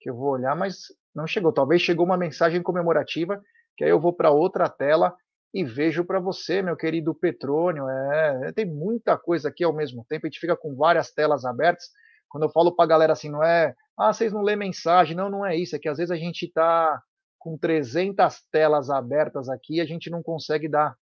[0.00, 1.52] que eu vou olhar, mas não chegou.
[1.52, 3.42] Talvez chegou uma mensagem comemorativa,
[3.76, 5.14] que aí eu vou para outra tela
[5.52, 7.88] e vejo para você, meu querido Petrônio.
[7.88, 11.86] É, tem muita coisa aqui ao mesmo tempo, a gente fica com várias telas abertas.
[12.28, 15.30] Quando eu falo para a galera assim, não é, ah, vocês não lêem mensagem, não,
[15.30, 17.00] não é isso, é que às vezes a gente está
[17.38, 20.96] com 300 telas abertas aqui, a gente não consegue dar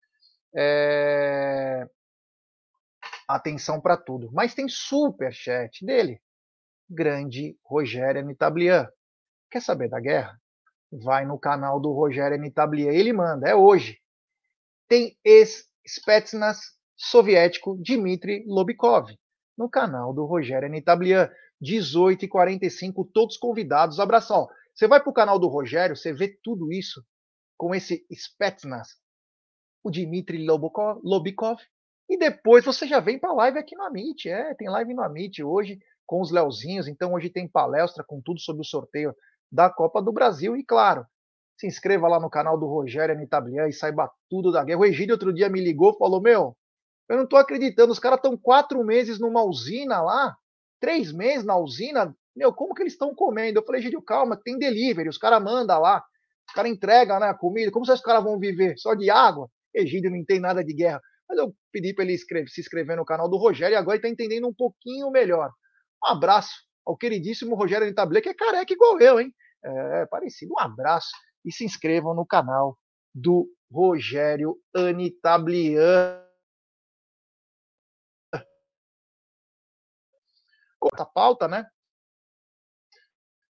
[0.55, 1.87] é,
[3.27, 4.29] atenção para tudo.
[4.33, 6.19] Mas tem super chat dele,
[6.89, 8.87] grande Rogério Nitablian.
[9.49, 10.39] Quer saber da guerra?
[10.91, 13.99] Vai no canal do Rogério Nitablian, ele manda, é hoje.
[14.87, 16.59] Tem ex-Spetsnaz
[16.97, 19.09] soviético Dmitry Lobikov,
[19.61, 21.29] no canal do Rogério Nitablian,
[21.61, 23.99] 18 e 45 todos convidados.
[23.99, 24.49] Abração.
[24.73, 27.05] Você vai para o canal do Rogério, você vê tudo isso
[27.55, 28.95] com esse Spetsnaz,
[29.83, 31.59] o Dmitry Lobikov,
[32.09, 34.27] e depois você já vem para a live aqui no Amit.
[34.27, 36.87] É, tem live no Amit hoje com os Leozinhos.
[36.87, 39.15] Então hoje tem palestra com tudo sobre o sorteio
[39.51, 40.57] da Copa do Brasil.
[40.57, 41.05] E claro,
[41.55, 44.79] se inscreva lá no canal do Rogério Anitablian e saiba tudo da guerra.
[44.79, 46.57] O Egídio outro dia me ligou falou: Meu,
[47.11, 50.33] eu não estou acreditando, os caras estão quatro meses numa usina lá,
[50.79, 52.15] três meses na usina.
[52.33, 53.59] Meu, como que eles estão comendo?
[53.59, 56.01] Eu falei, Egídio, calma, tem delivery, os caras mandam lá,
[56.47, 57.69] os caras entregam né, a comida.
[57.69, 58.77] Como os caras vão viver?
[58.77, 59.49] Só de água?
[59.75, 61.01] Egídio não entende nada de guerra.
[61.27, 64.09] Mas eu pedi para ele se inscrever no canal do Rogério e agora ele está
[64.09, 65.51] entendendo um pouquinho melhor.
[66.05, 66.53] Um abraço
[66.85, 69.33] ao queridíssimo Rogério Anitablé, que é careca igual eu, hein?
[69.63, 70.53] É parecido.
[70.53, 71.09] Um abraço
[71.43, 72.77] e se inscrevam no canal
[73.13, 76.30] do Rogério Anitablian.
[80.81, 81.69] Corta a pauta, né?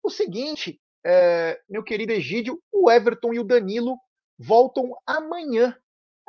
[0.03, 3.97] O seguinte, é, meu querido Egídio, o Everton e o Danilo
[4.37, 5.75] voltam amanhã.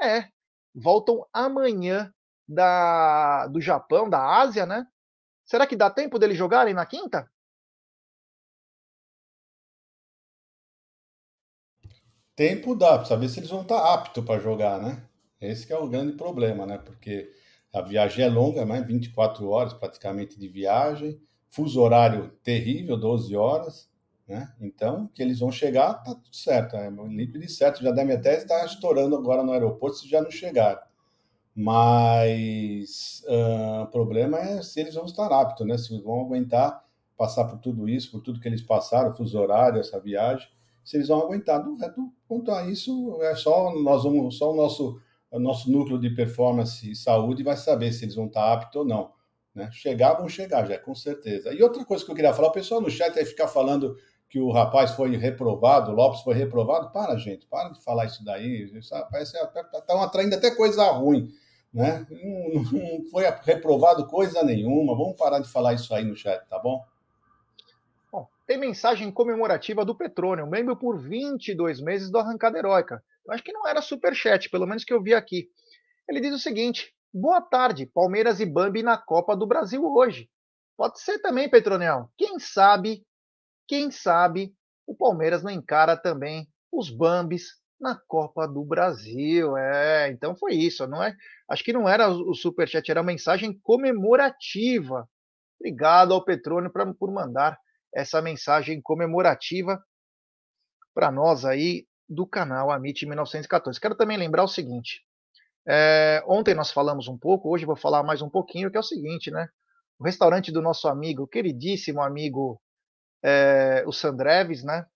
[0.01, 0.31] É,
[0.75, 2.11] voltam amanhã
[2.49, 4.87] da, do Japão, da Ásia, né?
[5.45, 7.31] Será que dá tempo deles jogarem na quinta?
[12.35, 15.07] Tempo dá, para saber se eles vão estar aptos para jogar, né?
[15.39, 16.79] Esse é o grande problema, né?
[16.79, 17.31] Porque
[17.77, 18.81] a viagem é longa, né?
[18.81, 23.89] 24 horas praticamente de viagem, fuso horário terrível, 12 horas,
[24.27, 24.51] né?
[24.61, 26.75] Então, que eles vão chegar, tá tudo certo.
[26.75, 30.87] É líquido certo, já deve até estar estourando agora no aeroporto se já não chegar.
[31.55, 35.77] Mas uh, o problema é se eles vão estar aptos, né?
[35.77, 36.83] Se vão aguentar
[37.15, 40.49] passar por tudo isso, por tudo que eles passaram, fuso horário, essa viagem,
[40.83, 41.63] se eles vão aguentar.
[41.63, 44.99] Do resto, quanto a isso, é só nós vamos, só o nosso,
[45.31, 48.85] o nosso núcleo de performance e saúde vai saber se eles vão estar aptos ou
[48.85, 49.13] não.
[49.55, 49.71] Né?
[49.73, 51.53] Chegar, vão chegar, já, com certeza.
[51.53, 53.97] E outra coisa que eu queria falar, o pessoal no chat aí ficar falando
[54.29, 56.91] que o rapaz foi reprovado, o Lopes foi reprovado.
[56.91, 58.71] Para, gente, para de falar isso daí.
[59.11, 59.37] Parece
[59.75, 61.31] estão atraindo até coisa ruim.
[61.73, 62.07] Né?
[62.11, 64.97] Não, não foi reprovado coisa nenhuma.
[64.97, 66.85] Vamos parar de falar isso aí no chat, tá bom?
[68.13, 73.03] bom tem mensagem comemorativa do Petrônio, membro por 22 meses do Arrancada Heróica.
[73.27, 75.49] Eu acho que não era super chat, pelo menos que eu vi aqui.
[76.09, 80.29] Ele diz o seguinte: Boa tarde, Palmeiras e Bambi na Copa do Brasil hoje.
[80.77, 82.11] Pode ser também, Petronial.
[82.17, 83.05] Quem sabe
[83.67, 84.55] quem sabe
[84.87, 87.49] o Palmeiras não encara também os Bambis
[87.81, 89.57] na Copa do Brasil.
[89.57, 91.15] É, então foi isso, não é?
[91.51, 95.09] Acho que não era o superchat, era uma mensagem comemorativa.
[95.59, 97.59] Obrigado ao Petrônio por mandar
[97.95, 99.83] essa mensagem comemorativa
[100.95, 103.81] para nós aí do canal Amit 1914.
[103.81, 105.03] Quero também lembrar o seguinte:
[105.67, 108.85] é, ontem nós falamos um pouco, hoje vou falar mais um pouquinho, que é o
[108.85, 109.49] seguinte, né?
[109.99, 112.61] O restaurante do nosso amigo, queridíssimo amigo
[113.25, 114.87] é, o Sandreves, né?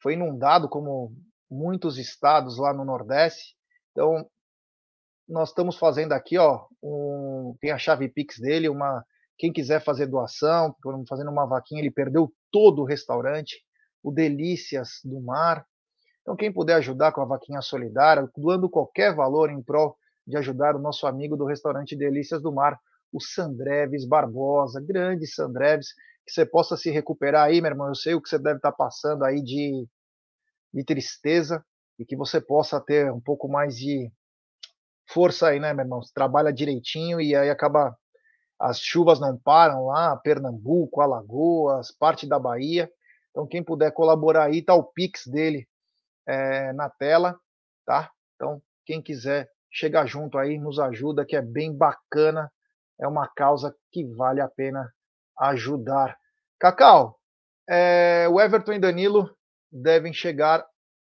[0.00, 1.12] Foi inundado como
[1.50, 3.56] muitos estados lá no Nordeste.
[3.90, 4.28] Então,
[5.28, 9.04] nós estamos fazendo aqui, ó, um, tem a chave Pix dele, uma
[9.38, 10.76] quem quiser fazer doação,
[11.08, 13.64] fazendo uma vaquinha, ele perdeu todo o restaurante,
[14.02, 15.66] o Delícias do Mar.
[16.22, 19.96] Então, quem puder ajudar com a vaquinha solidária, doando qualquer valor em prol
[20.26, 22.78] de ajudar o nosso amigo do restaurante Delícias do Mar,
[23.12, 25.88] o Sandreves Barbosa, grande Sandreves,
[26.24, 27.88] que você possa se recuperar aí, meu irmão.
[27.88, 29.86] Eu sei o que você deve estar passando aí de,
[30.72, 31.64] de tristeza
[31.98, 34.10] e que você possa ter um pouco mais de
[35.08, 36.00] força aí, né, meu irmão?
[36.00, 37.96] Você trabalha direitinho e aí acaba.
[38.60, 42.88] As chuvas não param lá, Pernambuco, Alagoas, parte da Bahia.
[43.30, 45.66] Então, quem puder colaborar aí, tá o Pix dele
[46.26, 47.38] é, na tela,
[47.84, 48.10] tá?
[48.34, 52.52] Então, quem quiser chegar junto aí, nos ajuda, que é bem bacana.
[53.00, 54.92] É uma causa que vale a pena
[55.38, 56.16] ajudar.
[56.60, 57.18] Cacau,
[57.68, 59.34] é, o Everton e Danilo
[59.70, 60.64] devem chegar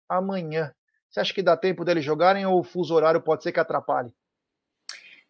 [0.09, 0.73] amanhã.
[1.09, 4.13] Você acha que dá tempo deles jogarem ou o fuso horário pode ser que atrapalhe?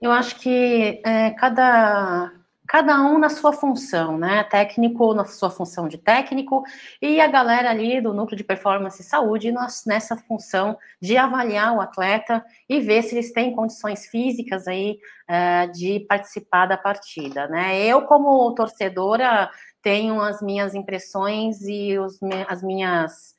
[0.01, 2.31] Eu acho que é, cada,
[2.67, 4.43] cada um na sua função, né?
[4.43, 6.63] Técnico na sua função de técnico
[7.01, 9.53] e a galera ali do núcleo de performance e saúde
[9.85, 14.97] nessa função de avaliar o atleta e ver se eles têm condições físicas aí
[15.27, 17.79] é, de participar da partida, né?
[17.79, 19.49] Eu como torcedora
[19.81, 23.34] tenho as minhas impressões e os, as minhas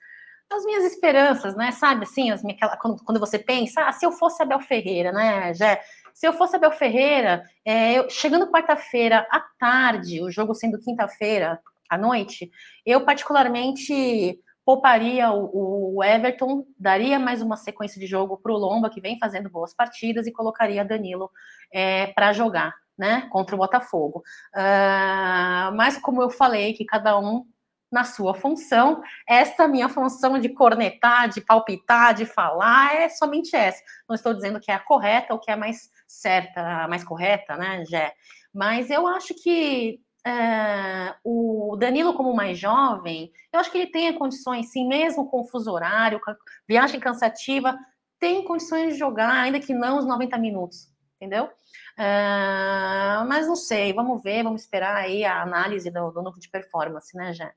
[0.53, 1.73] as minhas esperanças, né?
[1.73, 5.53] Sabe assim, as minhas, quando, quando você pensa, ah, se eu fosse Abel Ferreira, né,
[5.55, 5.79] já
[6.17, 11.61] se eu fosse Abel Ferreira, é, eu, chegando quarta-feira à tarde, o jogo sendo quinta-feira
[11.91, 12.51] à noite,
[12.87, 18.89] eu particularmente pouparia o, o, Everton, daria mais uma sequência de jogo para o Lomba,
[18.89, 21.31] que vem fazendo boas partidas, e colocaria Danilo
[21.71, 24.23] é, para jogar, né, contra o Botafogo.
[24.55, 27.45] Uh, mas como eu falei, que cada um
[27.91, 29.03] na sua função.
[29.29, 33.83] Esta minha função de cornetar, de palpitar, de falar é somente essa.
[34.09, 37.57] Não estou dizendo que é a correta ou que é mais certa, a mais correta,
[37.57, 38.15] né, Jé?
[38.53, 44.13] Mas eu acho que é, o Danilo, como mais jovem, eu acho que ele tem
[44.13, 46.35] condições, sim, mesmo com fuso horário, com
[46.69, 47.79] viagem cansativa,
[48.19, 51.49] tem condições de jogar, ainda que não os 90 minutos, entendeu?
[51.97, 56.49] É, mas não sei, vamos ver, vamos esperar aí a análise do, do núcleo de
[56.49, 57.55] performance, né, Jé?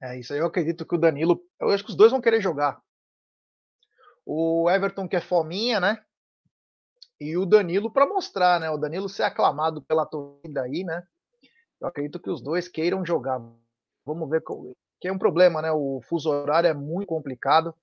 [0.00, 2.40] É isso aí, eu acredito que o Danilo, eu acho que os dois vão querer
[2.40, 2.80] jogar.
[4.24, 5.98] O Everton quer fominha, né?
[7.20, 8.70] E o Danilo para mostrar, né?
[8.70, 11.02] O Danilo ser aclamado pela torcida aí, né?
[11.80, 13.40] Eu acredito que os dois queiram jogar.
[14.04, 14.42] Vamos ver
[15.00, 15.72] que é um problema, né?
[15.72, 17.74] O fuso horário é muito complicado.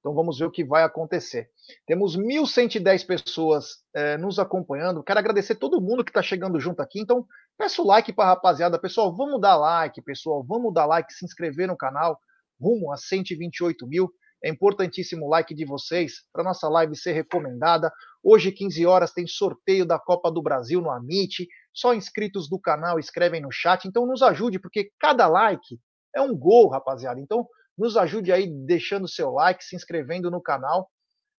[0.00, 1.48] Então vamos ver o que vai acontecer.
[1.86, 5.02] Temos 1.110 pessoas é, nos acompanhando.
[5.02, 7.00] Quero agradecer todo mundo que está chegando junto aqui.
[7.00, 7.24] Então
[7.58, 8.78] peço like para rapaziada.
[8.78, 10.44] Pessoal, vamos dar like, pessoal.
[10.44, 12.18] Vamos dar like, se inscrever no canal.
[12.60, 14.10] Rumo a 128 mil.
[14.44, 17.92] É importantíssimo o like de vocês para nossa live ser recomendada.
[18.22, 21.46] Hoje, 15 horas, tem sorteio da Copa do Brasil no Amit.
[21.72, 23.86] Só inscritos do canal escrevem no chat.
[23.86, 25.78] Então nos ajude, porque cada like
[26.14, 27.20] é um gol, rapaziada.
[27.20, 27.46] Então
[27.78, 30.90] nos ajude aí deixando seu like, se inscrevendo no canal,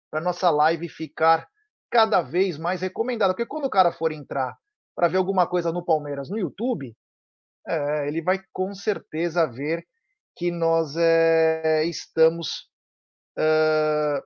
[0.09, 1.47] para nossa live ficar
[1.91, 3.34] cada vez mais recomendada.
[3.34, 4.55] Porque quando o cara for entrar
[4.96, 6.96] para ver alguma coisa no Palmeiras no YouTube,
[7.68, 9.86] é, ele vai com certeza ver
[10.36, 12.70] que nós é, estamos
[13.38, 14.24] é,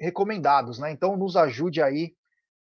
[0.00, 0.90] recomendados, né?
[0.90, 2.14] Então nos ajude aí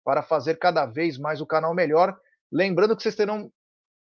[0.03, 2.17] para fazer cada vez mais o canal melhor.
[2.51, 3.51] Lembrando que vocês terão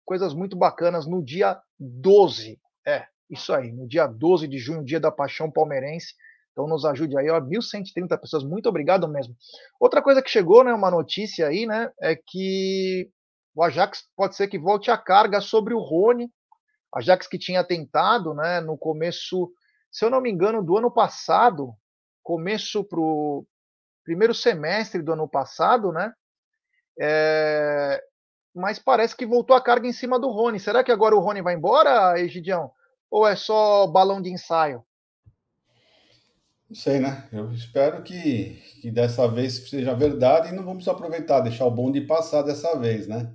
[0.04, 2.60] coisas muito bacanas no dia 12.
[2.86, 6.14] É, isso aí, no dia 12 de junho, dia da paixão palmeirense.
[6.52, 9.34] Então nos ajude aí, ó, 1.130 pessoas, muito obrigado mesmo.
[9.78, 13.10] Outra coisa que chegou, né, uma notícia aí, né, é que
[13.54, 16.30] o Ajax pode ser que volte a carga sobre o Rony.
[16.94, 19.52] Ajax que tinha tentado, né, no começo,
[19.90, 21.72] se eu não me engano, do ano passado,
[22.22, 23.46] começo pro
[24.04, 26.12] primeiro semestre do ano passado, né,
[27.00, 28.02] é...
[28.54, 30.58] mas parece que voltou a carga em cima do Rony.
[30.58, 32.72] Será que agora o Rony vai embora, Egidião?
[33.08, 34.84] Ou é só balão de ensaio?
[36.70, 37.28] Não sei, né?
[37.32, 42.00] Eu espero que, que dessa vez seja verdade e não vamos aproveitar, deixar o bonde
[42.02, 43.34] passar dessa vez, né?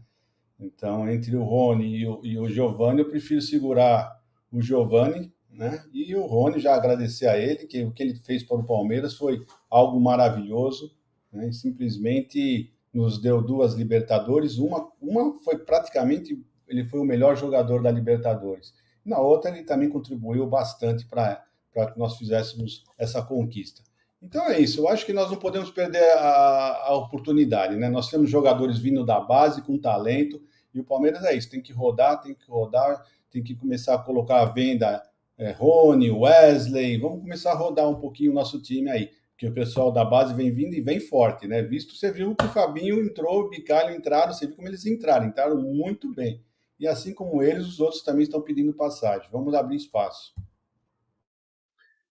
[0.57, 4.17] Então, entre o Rony e o, e o Giovanni, eu prefiro segurar
[4.49, 5.83] o Giovanni, né?
[5.91, 9.15] E o Rony, já agradecer a ele, que o que ele fez para o Palmeiras
[9.15, 10.95] foi algo maravilhoso,
[11.29, 11.51] né?
[11.51, 17.91] simplesmente nos deu duas Libertadores, uma, uma foi praticamente, ele foi o melhor jogador da
[17.91, 18.73] Libertadores
[19.05, 21.43] na outra, ele também contribuiu bastante para
[21.91, 23.81] que nós fizéssemos essa conquista.
[24.21, 27.89] Então é isso, eu acho que nós não podemos perder a, a oportunidade, né?
[27.89, 30.41] Nós temos jogadores vindo da base com talento,
[30.73, 33.99] e o Palmeiras é isso, tem que rodar, tem que rodar, tem que começar a
[33.99, 35.03] colocar à venda
[35.37, 39.53] é, Rony, Wesley, vamos começar a rodar um pouquinho o nosso time aí, que o
[39.53, 41.61] pessoal da base vem vindo e vem forte, né?
[41.61, 45.27] Visto você viu que o Fabinho entrou, o Bicalho entraram, você viu como eles entraram,
[45.27, 46.41] entraram muito bem
[46.79, 49.29] e assim como eles, os outros também estão pedindo passagem.
[49.31, 50.33] Vamos abrir espaço.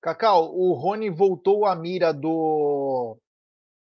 [0.04, 3.16] Cacau, o Rony voltou à mira do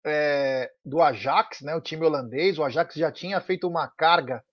[0.06, 2.60] é, do Ajax, né, o time holandês.
[2.60, 4.44] O Ajax já tinha feito uma carga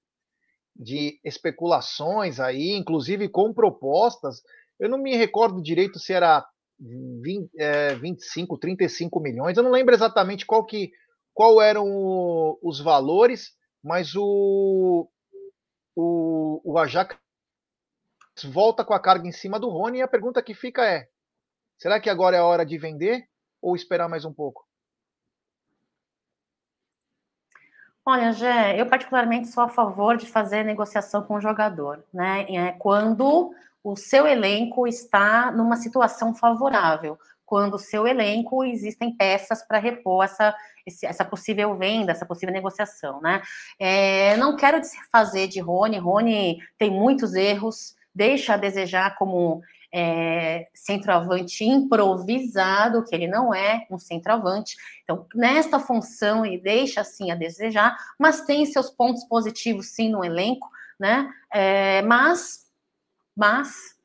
[0.74, 4.40] de especulações aí, inclusive com propostas.
[4.78, 6.46] Eu não me recordo direito se era
[6.78, 9.58] 20, é, 25, 35 milhões.
[9.58, 10.90] Eu não lembro exatamente qual que
[11.34, 13.50] qual eram o, os valores,
[13.84, 15.06] mas o,
[15.94, 17.18] o, o Ajax
[18.44, 21.06] volta com a carga em cima do Rony e a pergunta que fica é:
[21.80, 23.26] será que agora é a hora de vender
[23.60, 24.64] ou esperar mais um pouco?
[28.04, 32.46] Olha, Gé, eu particularmente sou a favor de fazer negociação com o jogador, né?
[32.48, 33.52] É quando
[33.82, 37.18] o seu elenco está numa situação favorável
[37.50, 40.54] quando o seu elenco existem peças para repor essa,
[41.02, 43.42] essa possível venda, essa possível negociação, né?
[43.76, 49.62] É, não quero fazer de Rony, Rony tem muitos erros, deixa a desejar como
[49.92, 54.76] é, centroavante improvisado, que ele não é um centroavante.
[55.02, 60.24] Então, nesta função, ele deixa assim a desejar, mas tem seus pontos positivos sim no
[60.24, 60.68] elenco,
[60.98, 61.32] né?
[61.52, 62.66] É, mas,
[63.36, 63.96] mas,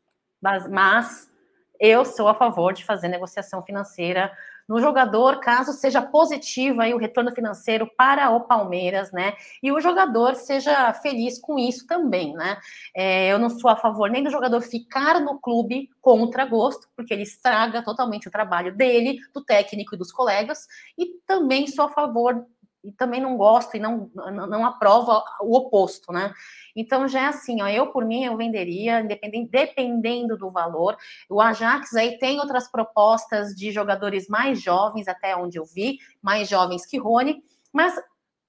[0.42, 1.32] mas, mas
[1.80, 4.32] eu sou a favor de fazer negociação financeira
[4.68, 9.34] no jogador, caso seja positivo aí o retorno financeiro para o Palmeiras, né?
[9.62, 12.58] E o jogador seja feliz com isso também, né?
[12.96, 17.14] É, eu não sou a favor nem do jogador ficar no clube contra gosto, porque
[17.14, 21.90] ele estraga totalmente o trabalho dele, do técnico e dos colegas, e também sou a
[21.90, 22.46] favor
[22.86, 26.34] e também não gosto e não, não, não aprova o oposto, né?
[26.76, 30.96] Então já é assim, ó, eu por mim eu venderia, dependendo, dependendo do valor.
[31.30, 36.48] O Ajax aí tem outras propostas de jogadores mais jovens, até onde eu vi, mais
[36.48, 37.42] jovens que Rony,
[37.74, 37.96] mas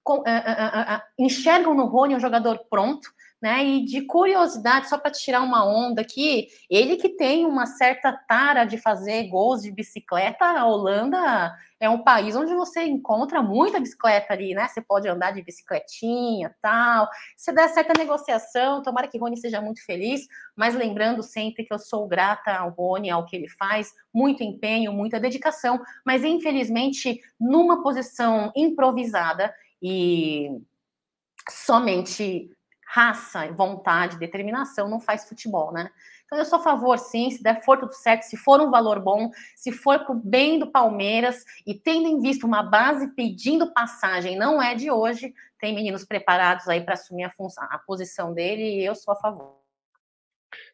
[0.04, 3.08] com, uh, uh, uh, enxergam no Rony um jogador pronto,
[3.40, 3.64] né?
[3.64, 8.64] E de curiosidade, só para tirar uma onda aqui, ele que tem uma certa tara
[8.64, 14.32] de fazer gols de bicicleta, a Holanda é um país onde você encontra muita bicicleta
[14.32, 14.66] ali, né?
[14.66, 17.08] Você pode andar de bicicletinha, tal.
[17.36, 20.22] Se der certa negociação, tomara que Rony seja muito feliz,
[20.56, 24.92] mas lembrando sempre que eu sou grata ao Rony, ao que ele faz, muito empenho,
[24.92, 30.50] muita dedicação, mas infelizmente numa posição improvisada e
[31.50, 32.50] somente
[32.86, 35.90] raça, vontade, determinação não faz futebol, né?
[36.24, 39.00] Então eu sou a favor, sim, se der for tudo certo, se for um valor
[39.00, 43.72] bom, se for para o bem do Palmeiras e tendo em vista uma base pedindo
[43.72, 48.32] passagem, não é de hoje, tem meninos preparados aí para assumir a, função, a posição
[48.32, 49.60] dele e eu sou a favor.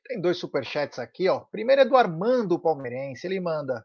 [0.06, 1.40] Tem dois superchats aqui, ó.
[1.40, 3.84] Primeiro é do Armando Palmeirense, ele manda: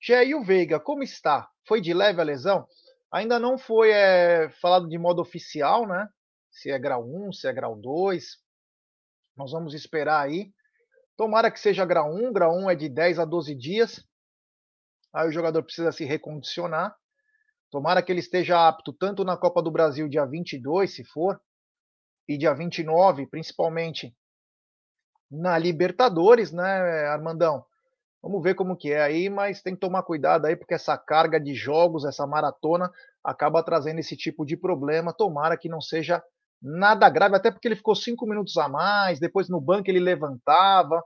[0.00, 1.48] Jair Veiga, como está?
[1.66, 2.66] Foi de leve a lesão?
[3.10, 6.08] Ainda não foi é, falado de modo oficial, né?
[6.60, 8.36] Se é grau 1, se é grau 2.
[9.36, 10.52] Nós vamos esperar aí.
[11.16, 14.04] Tomara que seja grau 1, grau 1 é de 10 a 12 dias.
[15.12, 16.94] Aí o jogador precisa se recondicionar.
[17.70, 21.40] Tomara que ele esteja apto tanto na Copa do Brasil dia 22, se for,
[22.26, 24.14] e dia 29, principalmente
[25.30, 27.64] na Libertadores, né, Armandão?
[28.22, 31.38] Vamos ver como que é aí, mas tem que tomar cuidado aí, porque essa carga
[31.38, 32.90] de jogos, essa maratona,
[33.22, 35.12] acaba trazendo esse tipo de problema.
[35.12, 36.22] Tomara que não seja
[36.60, 41.02] nada grave, até porque ele ficou cinco minutos a mais, depois no banco ele levantava.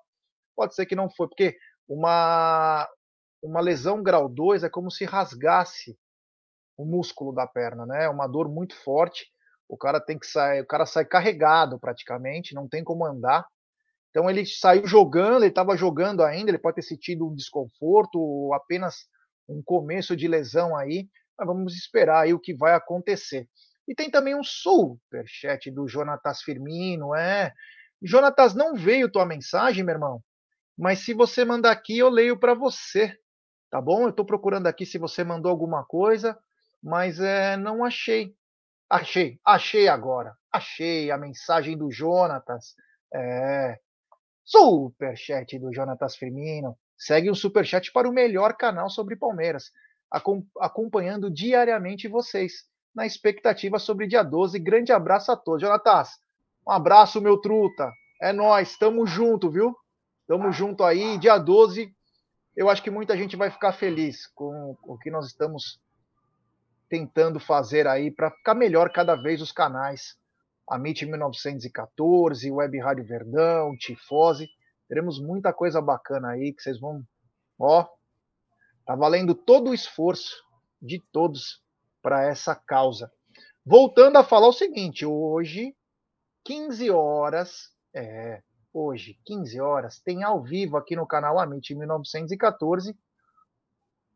[0.57, 1.57] Pode ser que não foi, porque
[1.89, 2.89] uma,
[3.43, 5.97] uma lesão grau 2 é como se rasgasse
[6.77, 8.05] o músculo da perna, né?
[8.05, 9.27] É uma dor muito forte.
[9.69, 13.47] O cara tem que sair, o cara sai carregado praticamente, não tem como andar.
[14.11, 18.53] Então ele saiu jogando, ele estava jogando ainda, ele pode ter sentido um desconforto ou
[18.53, 19.07] apenas
[19.49, 23.49] um começo de lesão aí, mas vamos esperar aí o que vai acontecer.
[23.87, 27.53] E tem também um superchat do Jonatas Firmino, é.
[28.03, 30.23] Jonatas, não veio tua mensagem, meu irmão,
[30.77, 33.17] mas se você mandar aqui, eu leio para você,
[33.71, 34.03] tá bom?
[34.03, 36.39] Eu estou procurando aqui se você mandou alguma coisa,
[36.83, 38.35] mas é, não achei.
[38.91, 40.35] Achei, achei agora.
[40.53, 42.75] Achei a mensagem do Jonatas.
[43.15, 43.79] É,
[44.45, 46.77] superchat do Jonatas Firmino.
[46.99, 49.71] Segue o superchat para o melhor canal sobre Palmeiras,
[50.61, 52.65] acompanhando diariamente vocês
[52.95, 54.59] na expectativa sobre dia 12.
[54.59, 55.63] Grande abraço a todos.
[55.63, 56.19] Jonatas,
[56.67, 57.91] um abraço, meu truta.
[58.21, 59.77] É nós, tamo junto, viu?
[60.27, 61.19] Tamo junto aí.
[61.19, 61.93] Dia 12,
[62.57, 65.81] eu acho que muita gente vai ficar feliz com o que nós estamos
[66.89, 70.17] tentando fazer aí para ficar melhor cada vez os canais.
[70.69, 74.49] A MIT 1914, Web Rádio Verdão, Tifose.
[74.89, 77.03] Teremos muita coisa bacana aí que vocês vão.
[77.59, 77.87] Ó,
[78.85, 80.45] tá valendo todo o esforço
[80.81, 81.63] de todos
[82.03, 83.11] para essa causa.
[83.65, 85.75] Voltando a falar o seguinte, hoje,
[86.45, 88.43] 15 horas, é,
[88.75, 92.97] hoje, 15 horas, tem ao vivo aqui no canal Amit 1914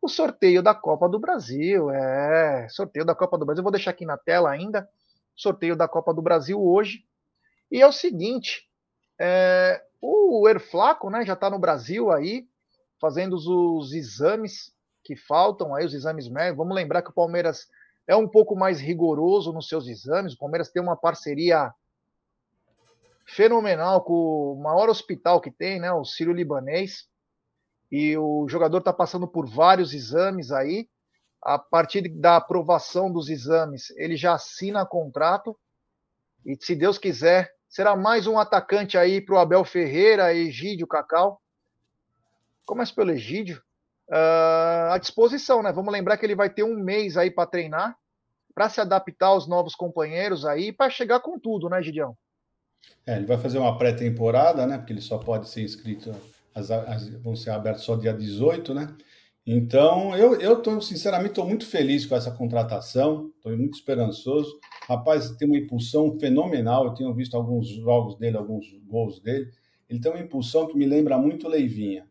[0.07, 1.91] o sorteio da Copa do Brasil.
[1.91, 3.63] É, sorteio da Copa do Brasil.
[3.63, 4.89] vou deixar aqui na tela ainda.
[5.35, 7.05] Sorteio da Copa do Brasil hoje.
[7.71, 8.69] E é o seguinte:
[9.19, 12.49] é, o Erflaco né, já está no Brasil aí,
[13.01, 14.73] fazendo os, os exames
[15.07, 16.59] que faltam aí, os exames médicos.
[16.59, 17.69] Vamos lembrar que o Palmeiras
[18.09, 20.35] é um pouco mais rigoroso nos seus exames.
[20.35, 21.73] O Palmeiras tem uma parceria
[23.25, 27.09] fenomenal com o maior hospital que tem, né, o Sírio Libanês.
[27.91, 30.89] E o jogador está passando por vários exames aí.
[31.41, 35.57] A partir da aprovação dos exames, ele já assina contrato.
[36.45, 41.41] E se Deus quiser, será mais um atacante aí para o Abel Ferreira, Egídio Cacau.
[42.65, 43.63] Começa pelo Egídio
[44.11, 45.73] uh, à disposição, né?
[45.73, 47.97] Vamos lembrar que ele vai ter um mês aí para treinar,
[48.55, 52.17] para se adaptar aos novos companheiros aí, para chegar com tudo, né, Gideão?
[53.07, 54.79] É, ele vai fazer uma pré-temporada, né?
[54.79, 56.15] Porque ele só pode ser inscrito,
[56.55, 58.95] as, as, vão ser abertos só dia 18, né?
[59.47, 64.59] Então, eu, eu tô, sinceramente, estou muito feliz com essa contratação, estou muito esperançoso.
[64.89, 66.87] Rapaz, tem uma impulsão fenomenal.
[66.87, 69.49] Eu tenho visto alguns jogos dele, alguns gols dele.
[69.89, 72.09] Ele tem uma impulsão que me lembra muito Leivinha.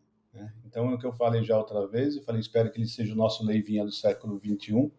[0.76, 3.14] Então, é o que eu falei já outra vez, eu falei, espero que ele seja
[3.14, 4.92] o nosso Leivinha do século XXI.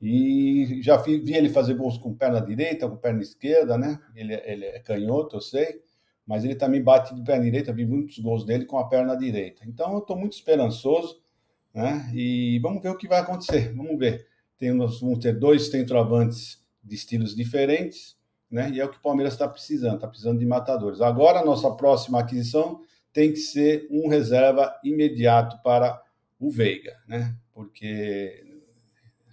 [0.00, 3.98] E já vi, vi ele fazer gols com perna direita, com perna esquerda, né?
[4.14, 5.82] Ele, ele é canhoto, eu sei,
[6.24, 9.64] mas ele também bate de perna direita, vi muitos gols dele com a perna direita.
[9.66, 11.20] Então, eu estou muito esperançoso,
[11.74, 12.08] né?
[12.14, 14.28] E vamos ver o que vai acontecer, vamos ver.
[14.56, 18.16] Temos, vamos ter dois centroavantes de estilos diferentes,
[18.48, 18.70] né?
[18.70, 21.00] E é o que o Palmeiras está precisando, está precisando de matadores.
[21.00, 22.82] Agora, a nossa próxima aquisição
[23.12, 26.02] tem que ser um reserva imediato para
[26.40, 27.36] o Veiga, né?
[27.52, 28.44] Porque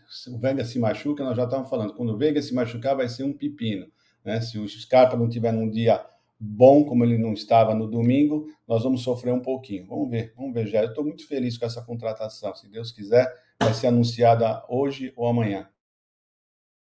[0.10, 3.08] se o Veiga se machuca, nós já estávamos falando, quando o Veiga se machucar, vai
[3.08, 3.88] ser um pepino,
[4.24, 4.42] né?
[4.42, 6.06] Se o Scarpa não tiver num dia
[6.40, 9.86] bom, como ele não estava no domingo, nós vamos sofrer um pouquinho.
[9.88, 10.82] Vamos ver, vamos ver, já.
[10.82, 12.56] Eu estou muito feliz com essa contratação.
[12.56, 15.70] Se Deus quiser, vai ser anunciada hoje ou amanhã.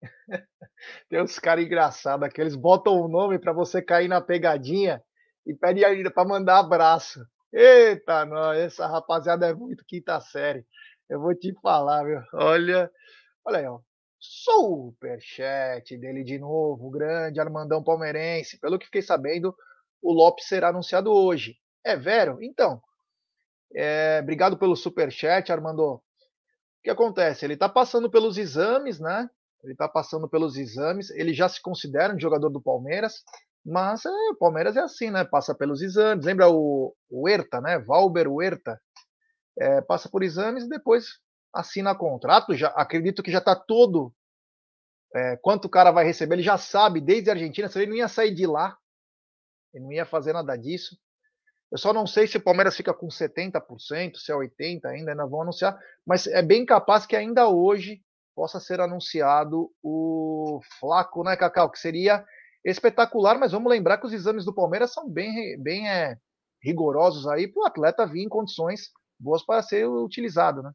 [1.08, 5.02] Tem uns caras engraçados que eles botam o nome para você cair na pegadinha
[5.46, 7.24] e pede ainda para mandar abraço.
[7.52, 10.66] Eita, não, essa rapaziada é muito quinta série.
[11.08, 12.20] Eu vou te falar, viu?
[12.34, 12.90] Olha,
[13.44, 13.80] olha aí, ó.
[14.20, 18.58] Superchat dele de novo, grande Armandão Palmeirense.
[18.58, 19.54] Pelo que fiquei sabendo,
[20.02, 21.56] o Lopes será anunciado hoje.
[21.84, 22.38] É Vero?
[22.42, 22.82] Então,
[23.74, 25.94] é, obrigado pelo superchat, Armando.
[25.94, 26.02] O
[26.82, 27.44] que acontece?
[27.44, 29.28] Ele está passando pelos exames, né?
[29.62, 31.10] Ele está passando pelos exames.
[31.10, 33.22] Ele já se considera um jogador do Palmeiras,
[33.64, 35.24] mas é, o Palmeiras é assim, né?
[35.24, 36.24] Passa pelos exames.
[36.24, 37.78] Lembra o, o Herta, né?
[37.78, 38.80] Valber Huerta.
[39.58, 41.18] É, passa por exames e depois
[41.52, 42.54] assina contrato.
[42.54, 44.12] Já acredito que já está todo
[45.14, 46.36] é, quanto o cara vai receber.
[46.36, 47.68] Ele já sabe desde a Argentina.
[47.68, 48.76] Se ele não ia sair de lá,
[49.74, 50.96] ele não ia fazer nada disso.
[51.70, 55.26] Eu só não sei se o Palmeiras fica com 70%, se é 80% ainda, ainda
[55.26, 58.02] vão anunciar, mas é bem capaz que ainda hoje
[58.34, 61.70] possa ser anunciado o Flaco, né, Cacau?
[61.70, 62.24] Que seria
[62.64, 66.16] espetacular, mas vamos lembrar que os exames do Palmeiras são bem, bem é,
[66.62, 70.72] rigorosos aí para o atleta vir em condições boas para ser utilizado, né?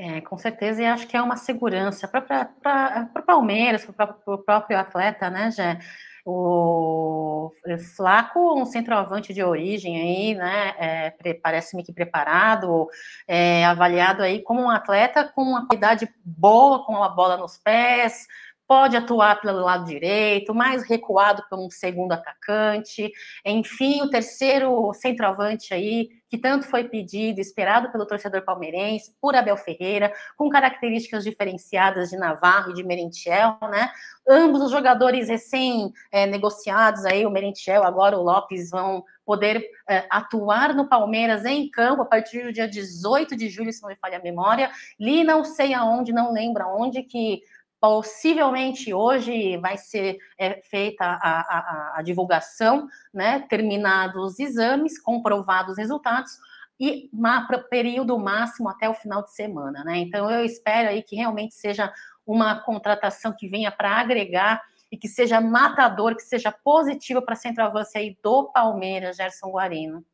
[0.00, 4.78] É, com certeza, e acho que é uma segurança para o Palmeiras, para o próprio
[4.78, 5.80] atleta, né, Jé?
[6.24, 7.50] O
[7.96, 10.74] Flaco, um centroavante de origem aí, né?
[10.78, 12.86] É, Parece-me que preparado,
[13.26, 18.28] é, avaliado aí como um atleta com uma qualidade boa, com a bola nos pés,
[18.68, 23.10] pode atuar pelo lado direito, mais recuado como um segundo atacante.
[23.42, 29.56] Enfim, o terceiro centroavante aí, que tanto foi pedido, esperado pelo torcedor palmeirense, por Abel
[29.56, 33.90] Ferreira, com características diferenciadas de Navarro e de Merentiel, né?
[34.28, 40.74] Ambos os jogadores recém-negociados é, aí, o Merentiel, agora o Lopes, vão poder é, atuar
[40.74, 44.18] no Palmeiras em campo a partir do dia 18 de julho, se não me falha
[44.18, 44.70] a memória.
[45.00, 47.40] Li não sei aonde, não lembro aonde que
[47.80, 55.72] Possivelmente hoje vai ser é, feita a, a, a, divulgação, né, terminados os exames, comprovados
[55.72, 56.32] os resultados,
[56.80, 57.08] e
[57.48, 59.84] para período máximo até o final de semana.
[59.84, 59.98] Né?
[59.98, 61.92] Então, eu espero aí que realmente seja
[62.26, 67.96] uma contratação que venha para agregar e que seja matador, que seja positiva para centroavance
[67.96, 70.04] aí do Palmeiras, Gerson Guarino.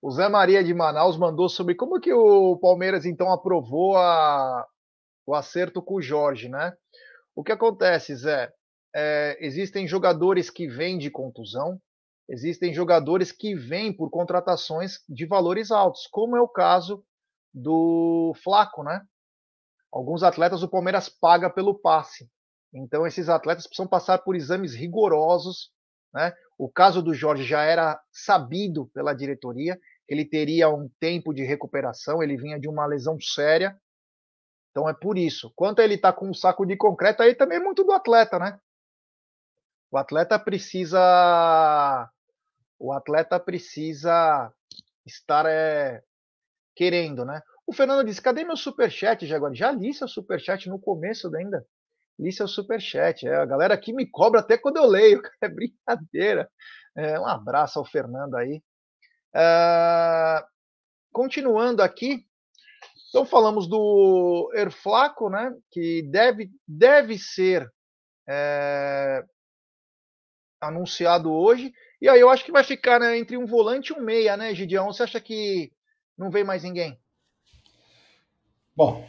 [0.00, 4.66] O Zé Maria de Manaus mandou sobre como que o Palmeiras então aprovou a,
[5.26, 6.72] o acerto com o Jorge, né?
[7.34, 8.52] O que acontece, Zé?
[8.94, 11.80] É, existem jogadores que vêm de contusão,
[12.28, 17.04] existem jogadores que vêm por contratações de valores altos, como é o caso
[17.52, 19.02] do Flaco, né?
[19.92, 22.28] Alguns atletas o Palmeiras paga pelo passe.
[22.72, 25.70] Então esses atletas precisam passar por exames rigorosos,
[26.12, 26.32] né?
[26.58, 32.22] O caso do Jorge já era sabido pela diretoria, ele teria um tempo de recuperação,
[32.22, 33.76] ele vinha de uma lesão séria,
[34.74, 35.52] então é por isso.
[35.54, 38.58] Quanto ele está com um saco de concreto, aí também é muito do atleta, né?
[39.88, 42.10] O atleta precisa.
[42.76, 44.52] O atleta precisa
[45.06, 46.02] estar é,
[46.74, 47.40] querendo, né?
[47.64, 49.54] O Fernando disse: cadê meu superchat, Jaguar?
[49.54, 51.64] Já li seu superchat no começo ainda.
[52.18, 53.28] Li seu superchat.
[53.28, 55.22] É, a galera aqui me cobra até quando eu leio.
[55.40, 56.50] É brincadeira.
[56.96, 58.60] É, um abraço ao Fernando aí.
[59.32, 60.44] É,
[61.12, 62.26] continuando aqui,
[63.14, 67.64] então falamos do Erflaco, né, que deve, deve ser
[68.28, 69.22] é,
[70.60, 71.72] anunciado hoje.
[72.02, 74.52] E aí eu acho que vai ficar né, entre um volante e um meia, né,
[74.52, 74.86] Gideão?
[74.86, 75.70] Você acha que
[76.18, 76.98] não vem mais ninguém?
[78.74, 79.08] Bom,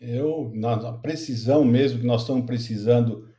[0.00, 3.32] eu na precisão mesmo que nós estamos precisando,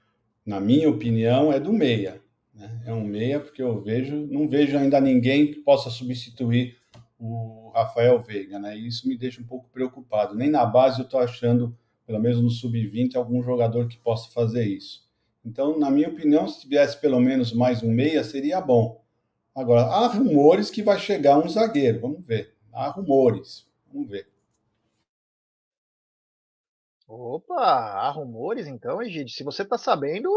[0.46, 2.22] na minha opinião, é do meia.
[2.54, 2.82] Né?
[2.86, 6.78] É um meia porque eu vejo, não vejo ainda ninguém que possa substituir
[7.20, 8.78] o Rafael Veiga, né?
[8.78, 10.36] E isso me deixa um pouco preocupado.
[10.36, 14.66] Nem na base eu estou achando, pelo menos no sub-20, algum jogador que possa fazer
[14.66, 15.10] isso.
[15.44, 19.04] Então, na minha opinião, se tivesse pelo menos mais um meia, seria bom.
[19.56, 22.56] Agora, há rumores que vai chegar um zagueiro, vamos ver.
[22.72, 24.30] Há rumores, vamos ver.
[27.08, 29.34] Opa, há rumores então, Egide.
[29.34, 30.30] Se você tá sabendo,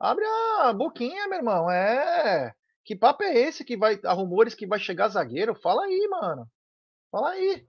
[0.00, 0.24] abre
[0.60, 1.70] a boquinha, meu irmão.
[1.70, 2.52] É.
[2.88, 4.00] Que papo é esse que vai.
[4.02, 5.54] Há rumores que vai chegar zagueiro?
[5.54, 6.48] Fala aí, mano.
[7.12, 7.62] Fala aí.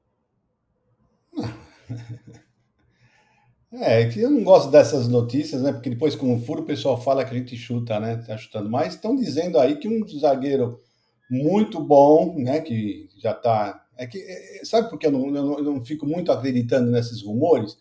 [3.71, 5.73] É, que eu não gosto dessas notícias, né?
[5.73, 8.15] Porque depois, com o furo, o pessoal fala que a gente chuta, né?
[8.25, 8.69] Tá chutando.
[8.69, 10.79] Mas estão dizendo aí que um zagueiro
[11.29, 12.61] muito bom, né?
[12.61, 13.85] Que já tá.
[13.97, 16.89] É que, é, sabe por que eu não, eu não, eu não fico muito acreditando
[16.89, 17.77] nesses rumores?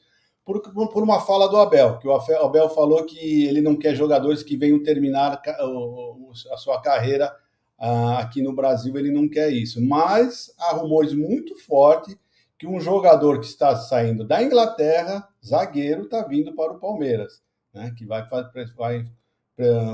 [0.49, 4.43] Por, por, uma fala do Abel, que o Abel falou que ele não quer jogadores
[4.43, 7.31] que venham terminar a sua carreira
[7.79, 9.79] ah, aqui no Brasil, ele não quer isso.
[9.79, 12.17] Mas há rumores muito fortes
[12.59, 17.43] que um jogador que está saindo da Inglaterra, zagueiro, está vindo para o Palmeiras,
[17.75, 17.93] né?
[17.95, 18.27] que vai,
[18.75, 19.05] vai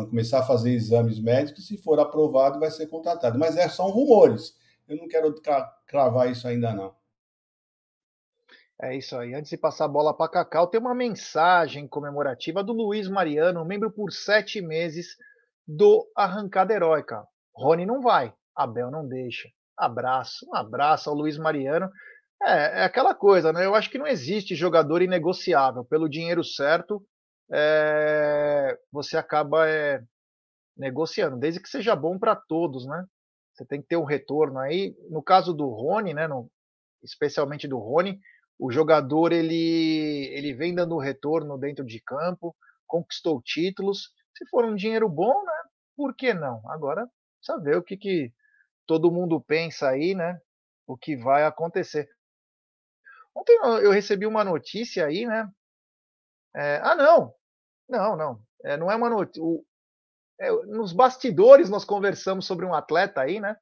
[0.09, 3.37] começar a fazer exames médicos, se for aprovado, vai ser contratado.
[3.41, 4.55] Mas é, são rumores.
[4.87, 5.35] Eu não quero
[5.85, 6.95] cravar isso ainda não.
[8.81, 9.35] É isso aí.
[9.35, 13.91] Antes de passar a bola para Cacau, tem uma mensagem comemorativa do Luiz Mariano, membro
[13.91, 15.17] por sete meses
[15.67, 17.25] do Arrancada Heróica.
[17.55, 19.49] Rony não vai, Abel não deixa.
[19.77, 21.91] Abraço, um abraço ao Luiz Mariano.
[22.43, 23.65] É, é aquela coisa, né?
[23.65, 25.85] Eu acho que não existe jogador inegociável.
[25.85, 27.05] Pelo dinheiro certo,
[27.53, 30.03] é, você acaba é,
[30.77, 33.05] negociando, desde que seja bom para todos, né?
[33.53, 34.97] Você tem que ter um retorno aí.
[35.11, 36.27] No caso do Rony, né?
[36.27, 36.51] No,
[37.03, 38.19] especialmente do Rony,
[38.59, 42.55] o jogador ele, ele vem dando retorno dentro de campo,
[42.87, 44.13] conquistou títulos.
[44.37, 45.53] Se for um dinheiro bom, né?
[45.97, 46.63] Por que não?
[46.71, 47.09] Agora,
[47.41, 48.33] saber o que, que
[48.87, 50.39] todo mundo pensa aí, né?
[50.87, 52.09] O que vai acontecer.
[53.35, 55.49] Ontem eu recebi uma notícia aí, né?
[56.55, 57.35] É, ah, não,
[57.89, 59.43] não, não, é, não é uma notícia.
[60.41, 63.57] É, nos bastidores nós conversamos sobre um atleta aí, né?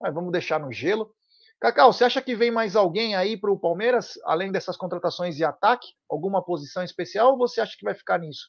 [0.00, 1.14] Mas vamos deixar no gelo.
[1.60, 5.44] Cacau, você acha que vem mais alguém aí para o Palmeiras, além dessas contratações de
[5.44, 5.88] ataque?
[6.08, 8.48] Alguma posição especial ou você acha que vai ficar nisso?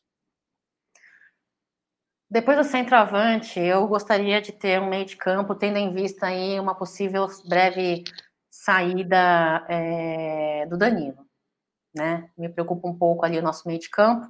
[2.30, 6.60] Depois do centroavante, eu gostaria de ter um meio de campo, tendo em vista aí
[6.60, 8.03] uma possível breve
[8.51, 11.26] saída é, do Danilo,
[11.95, 12.30] né?
[12.38, 14.28] Me preocupa um pouco ali o nosso meio de campo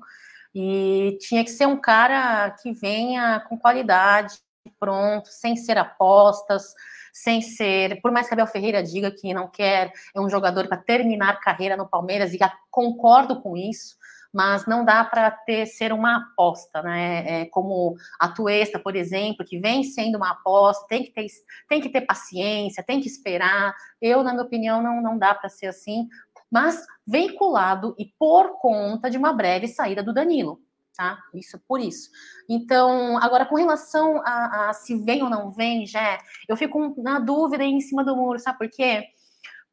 [0.55, 4.39] e tinha que ser um cara que venha com qualidade,
[4.79, 6.73] pronto, sem ser apostas,
[7.21, 10.77] sem ser, por mais que Abel Ferreira diga que não quer, é um jogador para
[10.77, 12.39] terminar carreira no Palmeiras e
[12.71, 13.97] concordo com isso,
[14.33, 17.41] mas não dá para ter ser uma aposta, né?
[17.41, 21.25] É como a Tuesta, por exemplo, que vem sendo uma aposta, tem que ter,
[21.67, 23.75] tem que ter paciência, tem que esperar.
[24.01, 26.07] Eu, na minha opinião, não, não dá para ser assim,
[26.49, 30.61] mas veiculado e por conta de uma breve saída do Danilo.
[30.99, 31.17] Tá?
[31.33, 32.09] Isso por isso.
[32.49, 37.19] Então, agora com relação a, a se vem ou não vem, já eu fico na
[37.19, 39.05] dúvida em cima do muro, sabe por quê?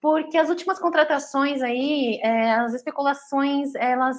[0.01, 4.17] Porque as últimas contratações aí, é, as especulações, elas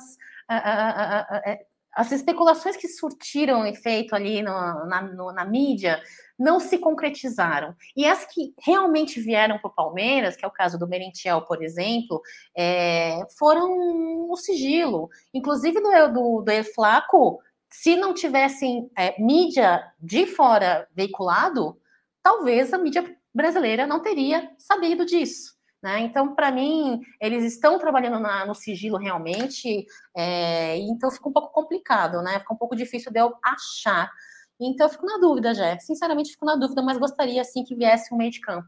[0.51, 1.65] é,
[1.97, 4.51] as especulações que surtiram efeito ali no,
[4.85, 5.99] na, no, na mídia
[6.37, 7.75] não se concretizaram.
[7.95, 11.63] E as que realmente vieram para o Palmeiras, que é o caso do Merentiel, por
[11.63, 12.21] exemplo,
[12.55, 15.09] é, foram no sigilo.
[15.33, 21.81] Inclusive do, do, do Flaco, se não tivessem é, mídia de fora veiculado,
[22.21, 25.56] talvez a mídia brasileira não teria sabido disso.
[25.81, 25.99] Né?
[25.99, 31.53] Então, para mim, eles estão trabalhando na, no sigilo realmente, é, então fica um pouco
[31.53, 32.39] complicado, né?
[32.39, 34.11] Fica um pouco difícil de eu achar.
[34.59, 35.77] Então, eu fico na dúvida, já.
[35.79, 38.67] Sinceramente, fico na dúvida, mas gostaria, assim, que viesse um meio de campo.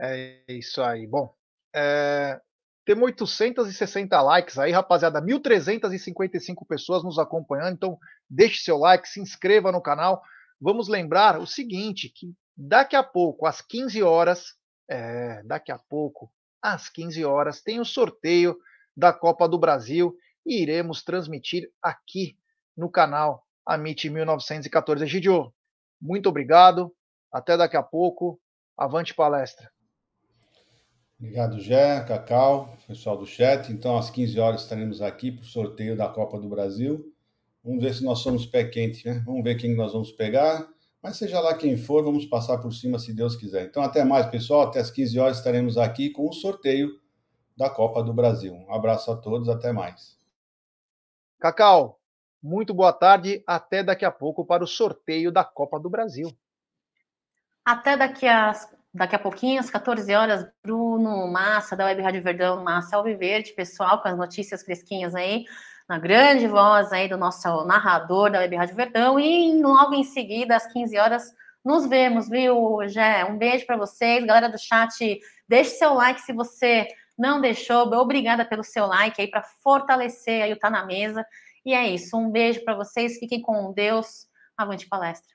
[0.00, 1.06] É isso aí.
[1.06, 1.34] Bom,
[1.74, 2.40] é,
[2.84, 5.20] temos 860 likes aí, rapaziada.
[5.20, 7.74] 1.355 pessoas nos acompanhando.
[7.74, 7.98] Então,
[8.28, 10.22] deixe seu like, se inscreva no canal.
[10.60, 14.56] Vamos lembrar o seguinte, que daqui a pouco, às 15 horas,
[14.88, 18.56] é, daqui a pouco, às 15 horas, tem o sorteio
[18.96, 22.36] da Copa do Brasil e iremos transmitir aqui
[22.76, 25.04] no canal Amit 1914.
[25.04, 25.52] Egidio,
[26.00, 26.94] muito obrigado.
[27.30, 28.40] Até daqui a pouco.
[28.76, 29.70] Avante palestra.
[31.18, 33.70] Obrigado, Jé, Cacau, pessoal do chat.
[33.70, 37.14] Então, às 15 horas estaremos aqui para o sorteio da Copa do Brasil.
[37.62, 39.22] Vamos ver se nós somos pé quente, né?
[39.24, 40.68] Vamos ver quem nós vamos pegar.
[41.02, 43.66] Mas seja lá quem for, vamos passar por cima se Deus quiser.
[43.66, 44.62] Então, até mais, pessoal.
[44.62, 47.00] Até às 15 horas estaremos aqui com o sorteio
[47.56, 48.54] da Copa do Brasil.
[48.54, 50.16] Um abraço a todos, até mais.
[51.40, 51.98] Cacau,
[52.40, 53.42] muito boa tarde.
[53.44, 56.32] Até daqui a pouco para o sorteio da Copa do Brasil.
[57.64, 58.52] Até daqui a,
[58.94, 64.00] daqui a pouquinho, às 14 horas, Bruno Massa, da Web Rádio Verdão, Massa Alviverde, pessoal,
[64.00, 65.44] com as notícias fresquinhas aí
[65.92, 69.20] na grande voz aí do nosso narrador da Web Rádio Verdão.
[69.20, 73.26] E logo em seguida, às 15 horas, nos vemos, viu, Jé?
[73.26, 74.24] Um beijo para vocês.
[74.24, 76.88] Galera do chat, deixe seu like se você
[77.18, 77.92] não deixou.
[77.92, 81.26] Obrigada pelo seu like aí para fortalecer aí o Tá na Mesa.
[81.62, 82.16] E é isso.
[82.16, 83.18] Um beijo para vocês.
[83.18, 84.26] Fiquem com Deus.
[84.56, 85.30] Avante palestra.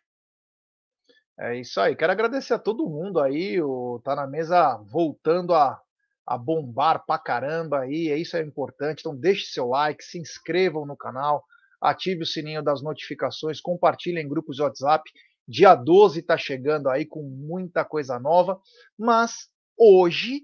[1.39, 1.95] É isso aí.
[1.95, 3.61] Quero agradecer a todo mundo aí.
[3.61, 5.79] O Tá na Mesa voltando a,
[6.27, 8.09] a bombar pra caramba aí.
[8.09, 8.99] É isso é importante.
[8.99, 11.45] Então deixe seu like, se inscrevam no canal,
[11.81, 15.09] ative o sininho das notificações, compartilhem em grupos de WhatsApp.
[15.47, 18.59] Dia 12 está chegando aí com muita coisa nova,
[18.99, 19.47] mas
[19.77, 20.41] hoje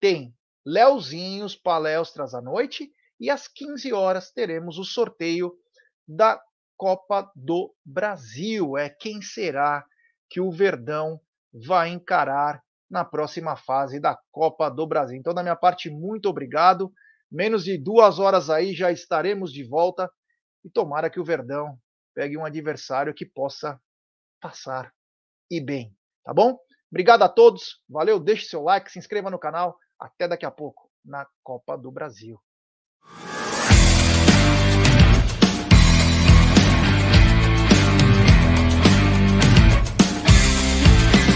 [0.00, 0.34] tem
[0.64, 2.90] Leozinhos palestras à noite
[3.20, 5.52] e às 15 horas teremos o sorteio
[6.08, 6.40] da
[6.76, 8.78] Copa do Brasil.
[8.78, 9.84] É quem será
[10.30, 11.20] que o Verdão
[11.52, 15.16] vai encarar na próxima fase da Copa do Brasil.
[15.16, 16.92] Então, da minha parte, muito obrigado.
[17.30, 20.12] Menos de duas horas aí já estaremos de volta
[20.62, 21.78] e tomara que o Verdão
[22.14, 23.80] pegue um adversário que possa
[24.38, 24.92] passar
[25.50, 26.58] e bem, tá bom?
[26.90, 30.90] Obrigado a todos, valeu, deixe seu like, se inscreva no canal, até daqui a pouco
[31.02, 32.38] na Copa do Brasil.